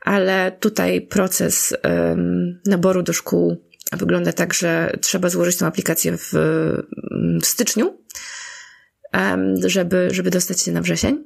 ale 0.00 0.52
tutaj 0.60 1.00
proces 1.00 1.74
um, 1.84 2.60
naboru 2.66 3.02
do 3.02 3.12
szkół 3.12 3.56
wygląda 3.92 4.32
tak, 4.32 4.54
że 4.54 4.96
trzeba 5.00 5.28
złożyć 5.28 5.56
tą 5.56 5.66
aplikację 5.66 6.16
w, 6.16 6.32
w 7.42 7.46
styczniu, 7.46 7.98
um, 9.14 9.54
żeby, 9.66 10.08
żeby 10.10 10.30
dostać 10.30 10.60
się 10.60 10.72
na 10.72 10.80
wrzesień. 10.82 11.24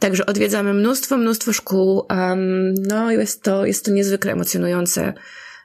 Także 0.00 0.26
odwiedzamy 0.26 0.74
mnóstwo, 0.74 1.16
mnóstwo 1.16 1.52
szkół. 1.52 2.06
Um, 2.10 2.74
no, 2.74 3.10
jest 3.10 3.42
to, 3.42 3.66
jest 3.66 3.84
to 3.84 3.90
niezwykle 3.90 4.32
emocjonujące 4.32 5.14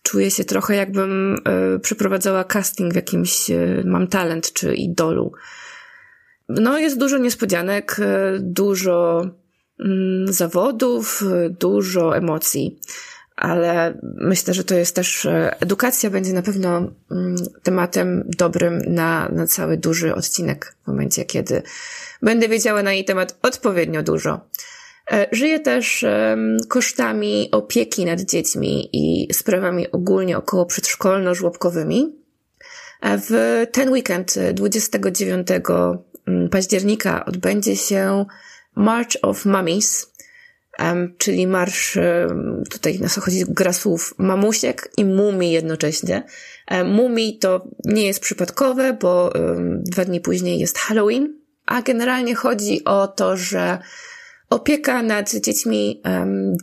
czuję 0.02 0.32
się 0.32 0.44
trochę 0.44 0.76
jakbym 0.76 1.36
y, 1.76 1.80
przeprowadzała 1.80 2.44
casting 2.44 2.94
w 2.94 2.96
jakimś 2.96 3.50
y, 3.50 3.84
Mam 3.86 4.08
Talent 4.08 4.54
czy 4.54 4.76
Idolu. 4.76 5.32
No, 6.50 6.78
jest 6.78 7.00
dużo 7.00 7.18
niespodzianek, 7.18 8.00
y, 8.00 8.40
dużo 8.40 9.26
y, 9.80 9.86
zawodów, 10.34 11.24
dużo 11.60 12.18
emocji, 12.18 12.80
ale 13.36 14.00
myślę, 14.02 14.54
że 14.54 14.64
to 14.64 14.76
jest 14.76 14.96
też, 14.96 15.28
edukacja 15.60 16.10
będzie 16.10 16.34
na 16.34 16.42
pewno 16.42 16.92
mm, 17.12 17.36
tematem 17.64 18.24
dobrym 18.38 18.82
na, 18.88 19.30
na 19.30 19.48
cały 19.48 19.78
duży 19.78 20.16
odcinek 20.16 20.76
w 20.84 20.88
momencie, 20.88 21.26
kiedy 21.26 21.62
będę 22.22 22.48
wiedziała 22.48 22.84
na 22.84 22.94
jej 22.94 23.06
temat 23.06 23.38
odpowiednio 23.42 24.04
dużo. 24.04 24.42
E, 25.12 25.28
żyję 25.32 25.60
też 25.60 26.06
kosztami 26.68 27.50
opieki 27.52 28.06
nad 28.06 28.22
dziećmi 28.22 28.90
i 28.94 29.34
sprawami 29.34 29.92
ogólnie 29.92 30.38
około 30.38 30.66
przedszkolno-żłobkowymi. 30.66 32.12
E, 33.02 33.18
w 33.18 33.32
ten 33.72 33.90
weekend 33.90 34.36
29 34.54 35.48
mm, 36.28 36.50
października 36.50 37.26
odbędzie 37.26 37.76
się 37.76 38.26
March 38.76 39.18
of 39.22 39.46
Mummies, 39.46 40.12
czyli 41.18 41.48
marsz, 41.48 41.98
tutaj 42.70 43.00
nas 43.00 43.16
chodzi 43.16 43.44
gra 43.48 43.74
słów 43.74 44.14
mamusiek 44.18 44.92
i 44.98 45.06
mumi 45.06 45.52
jednocześnie. 45.52 46.24
E, 46.68 46.84
mumi 46.84 47.40
to 47.40 47.68
nie 47.86 48.06
jest 48.06 48.20
przypadkowe, 48.20 48.94
bo 48.94 49.34
dwa 49.80 50.06
dni 50.06 50.22
później 50.22 50.60
jest 50.60 50.78
Halloween, 50.78 51.42
a 51.66 51.82
generalnie 51.82 52.36
chodzi 52.36 52.84
o 52.86 53.08
to, 53.08 53.38
że 53.38 53.80
Opieka 54.52 55.04
nad 55.04 55.32
dziećmi 55.34 56.02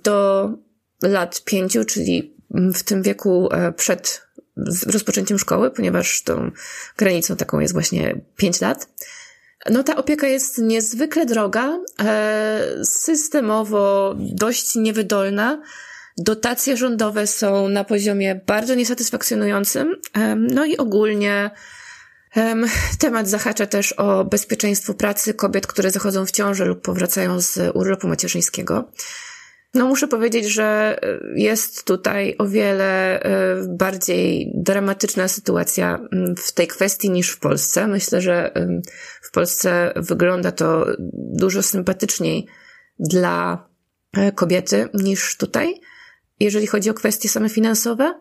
do 0.04 0.50
lat 1.02 1.44
pięciu, 1.44 1.84
czyli 1.84 2.36
w 2.50 2.82
tym 2.82 3.02
wieku 3.02 3.48
e, 3.52 3.72
przed 3.72 4.22
rozpoczęciem 4.86 5.38
szkoły, 5.38 5.70
ponieważ 5.70 6.22
tą 6.22 6.50
granicą 6.96 7.36
taką 7.36 7.60
jest 7.60 7.72
właśnie 7.72 8.20
pięć 8.36 8.60
lat, 8.60 8.88
no 9.70 9.82
ta 9.82 9.96
opieka 9.96 10.26
jest 10.26 10.58
niezwykle 10.58 11.26
droga, 11.26 11.78
e, 12.02 12.60
systemowo 12.84 14.14
dość 14.18 14.74
niewydolna. 14.74 15.62
Dotacje 16.18 16.76
rządowe 16.76 17.26
są 17.26 17.68
na 17.68 17.84
poziomie 17.84 18.40
bardzo 18.46 18.74
niesatysfakcjonującym. 18.74 19.96
No 20.36 20.64
i 20.64 20.76
ogólnie 20.76 21.50
temat 22.98 23.28
zahacza 23.28 23.66
też 23.66 23.92
o 23.92 24.24
bezpieczeństwo 24.24 24.94
pracy 24.94 25.34
kobiet, 25.34 25.66
które 25.66 25.90
zachodzą 25.90 26.26
w 26.26 26.30
ciąży 26.30 26.64
lub 26.64 26.82
powracają 26.82 27.40
z 27.40 27.76
urlopu 27.76 28.08
macierzyńskiego. 28.08 28.90
No 29.74 29.86
muszę 29.86 30.08
powiedzieć, 30.08 30.46
że 30.46 30.98
e, 31.02 31.18
jest 31.34 31.84
tutaj 31.84 32.34
o 32.38 32.46
wiele 32.46 33.22
e, 33.22 33.56
bardziej 33.68 34.52
dramatyczna 34.54 35.28
sytuacja 35.28 35.98
mm, 36.12 36.36
w 36.36 36.52
tej 36.52 36.66
kwestii 36.66 37.10
niż 37.10 37.30
w 37.30 37.38
Polsce. 37.38 37.86
Myślę, 37.86 38.20
że 38.20 38.52
w 39.22 39.30
Polsce 39.30 39.92
wygląda 39.96 40.52
to 40.52 40.86
dużo 41.14 41.62
sympatyczniej 41.62 42.46
dla 42.98 43.68
e, 44.16 44.32
kobiety 44.32 44.88
niż 44.94 45.36
tutaj. 45.36 45.80
Jeżeli 46.40 46.66
chodzi 46.66 46.90
o 46.90 46.94
kwestie 46.94 47.28
same 47.28 47.48
finansowe, 47.48 48.14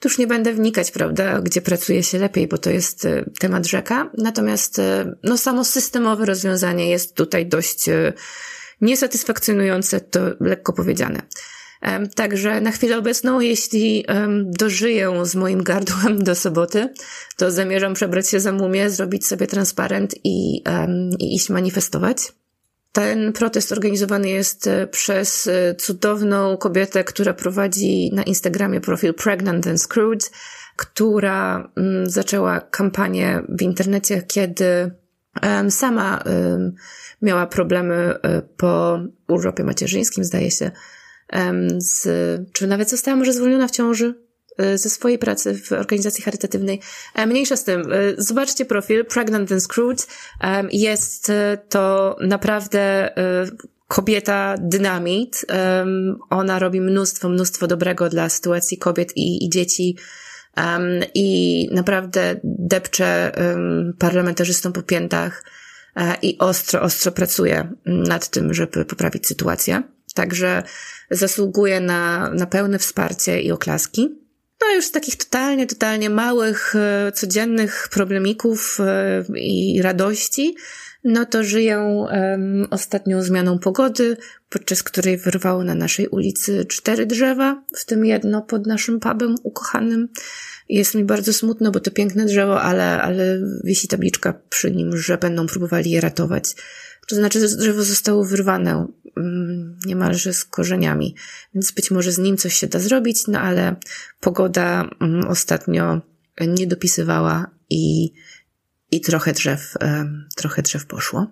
to 0.00 0.08
już 0.08 0.18
nie 0.18 0.26
będę 0.26 0.52
wnikać, 0.52 0.90
prawda, 0.90 1.40
gdzie 1.40 1.60
pracuje 1.60 2.02
się 2.02 2.18
lepiej, 2.18 2.48
bo 2.48 2.58
to 2.58 2.70
jest 2.70 3.08
temat 3.40 3.66
rzeka. 3.66 4.10
Natomiast 4.18 4.80
no, 5.22 5.38
samo 5.38 5.64
systemowe 5.64 6.26
rozwiązanie 6.26 6.90
jest 6.90 7.14
tutaj 7.14 7.46
dość 7.46 7.84
niesatysfakcjonujące, 8.80 10.00
to 10.00 10.20
lekko 10.40 10.72
powiedziane. 10.72 11.22
Także 12.14 12.60
na 12.60 12.70
chwilę 12.70 12.98
obecną, 12.98 13.40
jeśli 13.40 14.04
dożyję 14.44 15.26
z 15.26 15.34
moim 15.34 15.62
gardłem 15.62 16.24
do 16.24 16.34
soboty, 16.34 16.88
to 17.36 17.50
zamierzam 17.50 17.94
przebrać 17.94 18.28
się 18.28 18.40
za 18.40 18.52
mumię, 18.52 18.90
zrobić 18.90 19.26
sobie 19.26 19.46
transparent 19.46 20.14
i, 20.24 20.62
i 21.18 21.34
iść 21.34 21.50
manifestować. 21.50 22.18
Ten 22.94 23.32
protest 23.32 23.72
organizowany 23.72 24.28
jest 24.28 24.66
e, 24.66 24.86
przez 24.86 25.46
e, 25.46 25.74
cudowną 25.74 26.56
kobietę, 26.56 27.04
która 27.04 27.34
prowadzi 27.34 28.10
na 28.12 28.22
Instagramie 28.22 28.80
profil 28.80 29.14
Pregnant 29.14 29.66
and 29.66 29.82
Screwed, 29.82 30.30
która 30.76 31.70
mm, 31.76 32.10
zaczęła 32.10 32.60
kampanię 32.60 33.42
w 33.48 33.62
internecie, 33.62 34.22
kiedy 34.22 34.90
sama 35.68 36.22
miała 37.22 37.46
problemy 37.46 37.94
e, 37.94 38.42
po 38.56 39.00
urlopie 39.28 39.64
macierzyńskim, 39.64 40.24
zdaje 40.24 40.50
się, 40.50 40.70
z, 41.78 42.02
czy 42.52 42.66
nawet 42.66 42.90
została 42.90 43.16
może 43.16 43.32
zwolniona 43.32 43.68
w 43.68 43.70
ciąży 43.70 44.23
ze 44.74 44.90
swojej 44.90 45.18
pracy 45.18 45.58
w 45.58 45.72
organizacji 45.72 46.24
charytatywnej. 46.24 46.80
E, 47.14 47.26
mniejsza 47.26 47.56
z 47.56 47.64
tym, 47.64 47.82
zobaczcie 48.18 48.64
profil 48.64 49.04
Pregnant 49.04 49.52
and 49.52 49.62
Screwed. 49.62 50.06
Jest 50.72 51.32
to 51.68 52.16
naprawdę 52.20 53.10
kobieta 53.88 54.54
dynamit. 54.60 55.46
Ona 56.30 56.58
robi 56.58 56.80
mnóstwo, 56.80 57.28
mnóstwo 57.28 57.66
dobrego 57.66 58.08
dla 58.08 58.28
sytuacji 58.28 58.78
kobiet 58.78 59.16
i, 59.16 59.44
i 59.44 59.50
dzieci. 59.50 59.96
I 61.14 61.68
naprawdę 61.72 62.40
depcze 62.44 63.32
parlamentarzystom 63.98 64.72
po 64.72 64.82
piętach 64.82 65.42
E, 65.96 66.16
i 66.22 66.38
ostro, 66.38 66.82
ostro 66.82 67.12
pracuje 67.12 67.72
nad 67.84 68.28
tym, 68.28 68.54
żeby 68.54 68.84
poprawić 68.84 69.26
sytuację. 69.26 69.82
Także 70.14 70.62
zasługuje 71.10 71.80
na, 71.80 72.30
na 72.30 72.46
pełne 72.46 72.78
wsparcie 72.78 73.42
i 73.42 73.52
oklaski. 73.52 74.23
No 74.68 74.74
już 74.74 74.90
takich 74.90 75.16
totalnie, 75.16 75.66
totalnie 75.66 76.10
małych, 76.10 76.74
e, 76.76 77.12
codziennych 77.12 77.88
problemików 77.92 78.78
e, 78.80 79.24
i 79.36 79.82
radości, 79.82 80.56
no 81.04 81.26
to 81.26 81.44
żyję 81.44 81.78
um, 81.78 82.66
ostatnią 82.70 83.22
zmianą 83.22 83.58
pogody, 83.58 84.16
podczas 84.48 84.82
której 84.82 85.18
wyrwało 85.18 85.64
na 85.64 85.74
naszej 85.74 86.08
ulicy 86.08 86.64
cztery 86.64 87.06
drzewa, 87.06 87.62
w 87.76 87.84
tym 87.84 88.04
jedno 88.04 88.42
pod 88.42 88.66
naszym 88.66 89.00
pubem 89.00 89.34
ukochanym. 89.42 90.08
Jest 90.68 90.94
mi 90.94 91.04
bardzo 91.04 91.32
smutno, 91.32 91.70
bo 91.70 91.80
to 91.80 91.90
piękne 91.90 92.26
drzewo, 92.26 92.62
ale, 92.62 93.02
ale 93.02 93.38
wisi 93.64 93.88
tabliczka 93.88 94.34
przy 94.50 94.70
nim, 94.70 94.96
że 94.96 95.18
będą 95.18 95.46
próbowali 95.46 95.90
je 95.90 96.00
ratować. 96.00 96.54
To 97.06 97.16
znaczy, 97.16 97.48
że 97.48 97.56
drzewo 97.56 97.82
zostało 97.82 98.24
wyrwane 98.24 98.86
um, 99.16 99.78
niemalże 99.86 100.34
z 100.34 100.44
korzeniami, 100.44 101.16
więc 101.54 101.72
być 101.72 101.90
może 101.90 102.12
z 102.12 102.18
nim 102.18 102.36
coś 102.36 102.54
się 102.54 102.66
da 102.66 102.78
zrobić, 102.78 103.26
no 103.28 103.40
ale 103.40 103.76
pogoda 104.20 104.88
um, 105.00 105.24
ostatnio 105.28 106.00
nie 106.40 106.66
dopisywała 106.66 107.50
i 107.70 108.12
i 108.90 109.00
trochę 109.00 109.32
drzew, 109.32 109.74
trochę 110.36 110.62
drzew 110.62 110.86
poszło. 110.86 111.26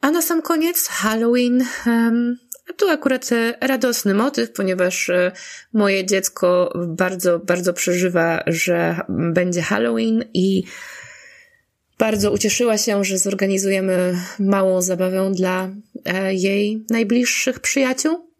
A 0.00 0.10
na 0.10 0.22
sam 0.22 0.42
koniec 0.42 0.86
Halloween. 0.88 1.64
Tu 2.76 2.88
akurat 2.88 3.32
e, 3.32 3.54
radosny 3.60 4.14
motyw, 4.14 4.52
ponieważ 4.52 5.08
e, 5.08 5.32
moje 5.72 6.06
dziecko 6.06 6.72
bardzo, 6.88 7.38
bardzo 7.38 7.72
przeżywa, 7.72 8.42
że 8.46 9.00
będzie 9.08 9.62
Halloween 9.62 10.24
i 10.34 10.64
bardzo 12.02 12.32
ucieszyła 12.32 12.78
się, 12.78 13.04
że 13.04 13.18
zorganizujemy 13.18 14.18
małą 14.38 14.82
zabawę 14.82 15.32
dla 15.34 15.70
e, 16.04 16.34
jej 16.34 16.84
najbliższych 16.90 17.60
przyjaciół. 17.60 18.32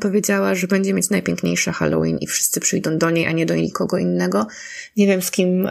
Powiedziała, 0.00 0.54
że 0.54 0.66
będzie 0.66 0.94
mieć 0.94 1.10
najpiękniejsze 1.10 1.72
Halloween 1.72 2.18
i 2.18 2.26
wszyscy 2.26 2.60
przyjdą 2.60 2.98
do 2.98 3.10
niej, 3.10 3.26
a 3.26 3.32
nie 3.32 3.46
do 3.46 3.54
nikogo 3.54 3.98
innego. 3.98 4.46
Nie 4.96 5.06
wiem 5.06 5.22
z 5.22 5.30
kim, 5.30 5.68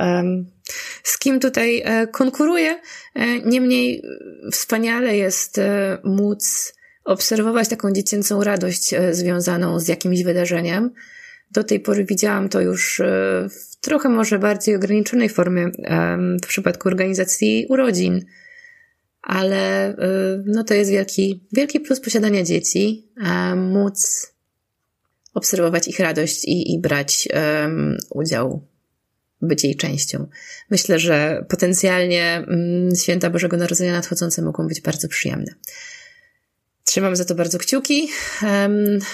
z 1.04 1.18
kim 1.18 1.40
tutaj 1.40 1.82
e, 1.86 2.08
konkuruję. 2.08 2.82
E, 3.16 3.40
niemniej 3.40 4.04
wspaniale 4.52 5.18
jest 5.18 5.62
móc 6.04 6.74
obserwować 7.06 7.68
taką 7.68 7.92
dziecięcą 7.92 8.44
radość 8.44 8.96
związaną 9.12 9.80
z 9.80 9.88
jakimś 9.88 10.24
wydarzeniem. 10.24 10.92
Do 11.52 11.64
tej 11.64 11.80
pory 11.80 12.06
widziałam 12.06 12.50
to 12.50 12.62
już 12.62 13.02
w 13.50 13.69
trochę 13.82 14.10
może 14.10 14.40
bardziej 14.40 14.76
ograniczonej 14.76 15.30
formie 15.30 15.72
w 16.44 16.48
przypadku 16.48 16.88
organizacji 16.88 17.66
urodzin 17.70 18.26
ale 19.22 19.94
y, 19.94 20.44
no 20.46 20.64
to 20.64 20.74
jest 20.74 20.92
wielki, 20.92 21.44
wielki 21.54 21.80
plus 21.80 22.00
posiadania 22.00 22.44
dzieci, 22.44 23.08
móc 23.56 24.28
obserwować 25.34 25.88
ich 25.88 26.00
radość 26.00 26.46
i, 26.46 26.74
i 26.74 26.80
brać 26.80 27.28
udział, 28.10 28.68
być 29.42 29.64
jej 29.64 29.76
częścią. 29.76 30.28
Myślę, 30.70 31.00
że 31.00 31.46
potencjalnie 31.50 32.46
um, 32.48 32.96
święta 32.96 33.30
Bożego 33.30 33.58
Narodzenia 33.58 33.92
nadchodzące 33.92 34.42
mogą 34.42 34.68
być 34.68 34.82
bardzo 34.82 35.08
przyjemne. 35.08 35.54
Trzymam 36.84 37.16
za 37.16 37.26
to 37.26 37.36
bardzo 37.36 37.58
kciuki. 37.58 38.10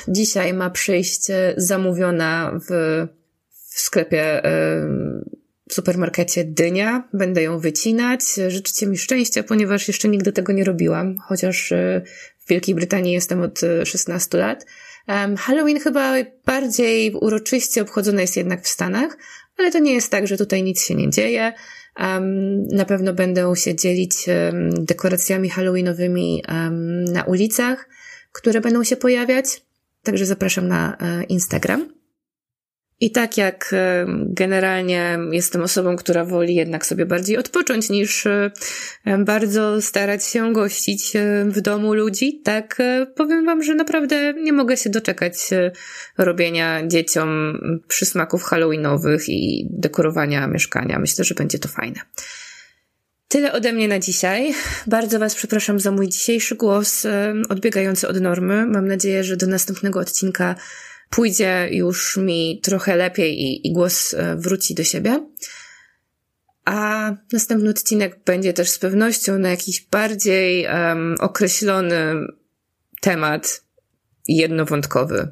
Dzisiaj 0.08 0.54
ma 0.54 0.70
przyjść 0.70 1.28
zamówiona 1.58 2.60
w, 2.70 3.08
w 3.76 3.82
sklepie 3.82 4.42
w 5.70 5.74
supermarkecie 5.74 6.44
dynia, 6.44 7.10
będę 7.14 7.44
ją 7.44 7.60
wycinać. 7.60 8.22
Życzcie 8.48 8.88
mi 8.88 8.98
szczęścia, 8.98 9.44
ponieważ 9.44 9.88
jeszcze 9.88 10.08
nigdy 10.08 10.32
tego 10.32 10.54
nie 10.54 10.64
robiłam, 10.64 11.18
chociaż 11.28 11.72
e, 11.72 12.02
w 12.40 12.50
Wielkiej 12.50 12.76
Brytanii 12.76 13.14
jestem 13.14 13.42
od 13.42 13.62
16 13.84 14.38
e, 14.38 14.42
lat. 14.42 14.66
Halloween 15.38 15.80
chyba 15.80 16.14
bardziej 16.46 17.14
uroczyście 17.14 17.82
obchodzony 17.82 18.22
jest 18.22 18.38
jednak 18.38 18.64
w 18.64 18.68
Stanach, 18.68 19.18
ale 19.58 19.72
to 19.72 19.80
nie 19.80 19.94
jest 19.94 20.12
tak, 20.12 20.28
że 20.28 20.38
tutaj 20.38 20.64
nic 20.64 20.82
się 20.82 20.96
nie 20.96 21.10
dzieje. 21.10 21.54
Na 22.72 22.86
pewno 22.88 23.14
będę 23.14 23.56
się 23.56 23.76
dzielić 23.76 24.26
dekoracjami 24.72 25.50
halloweenowymi 25.50 26.44
na 27.12 27.24
ulicach, 27.24 27.90
które 28.32 28.62
będą 28.62 28.84
się 28.84 28.96
pojawiać. 28.96 29.62
Także 30.04 30.26
zapraszam 30.26 30.68
na 30.68 30.98
e, 30.98 31.24
Instagram. 31.24 31.90
I 33.00 33.12
tak 33.12 33.38
jak 33.38 33.70
e, 33.74 34.06
generalnie 34.10 35.20
jestem 35.32 35.62
osobą, 35.62 35.96
która 35.96 36.26
woli 36.26 36.56
jednak 36.56 36.86
sobie 36.86 37.06
bardziej 37.06 37.38
odpocząć 37.38 37.90
niż 37.90 38.26
e, 38.26 38.52
bardzo 39.20 39.82
starać 39.82 40.26
się 40.26 40.54
gościć 40.54 41.16
e, 41.16 41.46
w 41.48 41.62
domu 41.62 41.94
ludzi, 41.94 42.42
tak 42.44 42.82
powiem 43.16 43.46
wam, 43.46 43.64
że 43.64 43.76
naprawdę 43.76 44.34
nie 44.34 44.54
mogę 44.54 44.78
się 44.78 44.90
doczekać 44.90 45.34
robienia 46.18 46.88
dzieciom 46.88 47.60
przysmaków 47.88 48.44
halloweenowych 48.44 49.30
i 49.30 49.68
dekorowania 49.70 50.48
mieszkania. 50.48 51.00
Myślę, 51.00 51.26
że 51.26 51.36
będzie 51.36 51.60
to 51.60 51.68
fajne. 51.68 52.00
Tyle 53.28 53.54
ode 53.54 53.74
mnie 53.74 53.88
na 53.88 54.00
dzisiaj. 54.00 54.54
Bardzo 54.88 55.20
Was 55.20 55.36
przepraszam 55.36 55.80
za 55.80 55.92
mój 55.92 56.10
dzisiejszy 56.10 56.56
głos 56.56 57.08
odbiegający 57.50 58.08
od 58.08 58.22
normy. 58.22 58.66
Mam 58.66 58.88
nadzieję, 58.88 59.24
że 59.24 59.38
do 59.38 59.48
następnego 59.48 60.00
odcinka 60.00 60.56
pójdzie 61.16 61.70
już 61.72 62.18
mi 62.18 62.60
trochę 62.64 62.96
lepiej 62.96 63.42
i, 63.42 63.68
i 63.68 63.74
głos 63.74 64.14
e, 64.14 64.36
wróci 64.36 64.76
do 64.76 64.84
siebie. 64.84 65.30
A 66.66 67.12
następny 67.32 67.70
odcinek 67.70 68.20
będzie 68.26 68.54
też 68.54 68.70
z 68.70 68.80
pewnością 68.80 69.40
na 69.40 69.50
jakiś 69.50 69.82
bardziej 69.82 70.66
um, 70.66 71.16
określony 71.20 72.14
temat 73.02 73.64
jednowątkowy. 74.28 75.32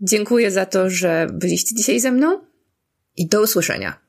Dziękuję 0.00 0.50
za 0.50 0.66
to, 0.66 0.90
że 0.90 1.26
byliście 1.32 1.74
dzisiaj 1.74 2.00
ze 2.00 2.12
mną 2.12 2.40
i 3.16 3.28
do 3.28 3.42
usłyszenia. 3.42 4.01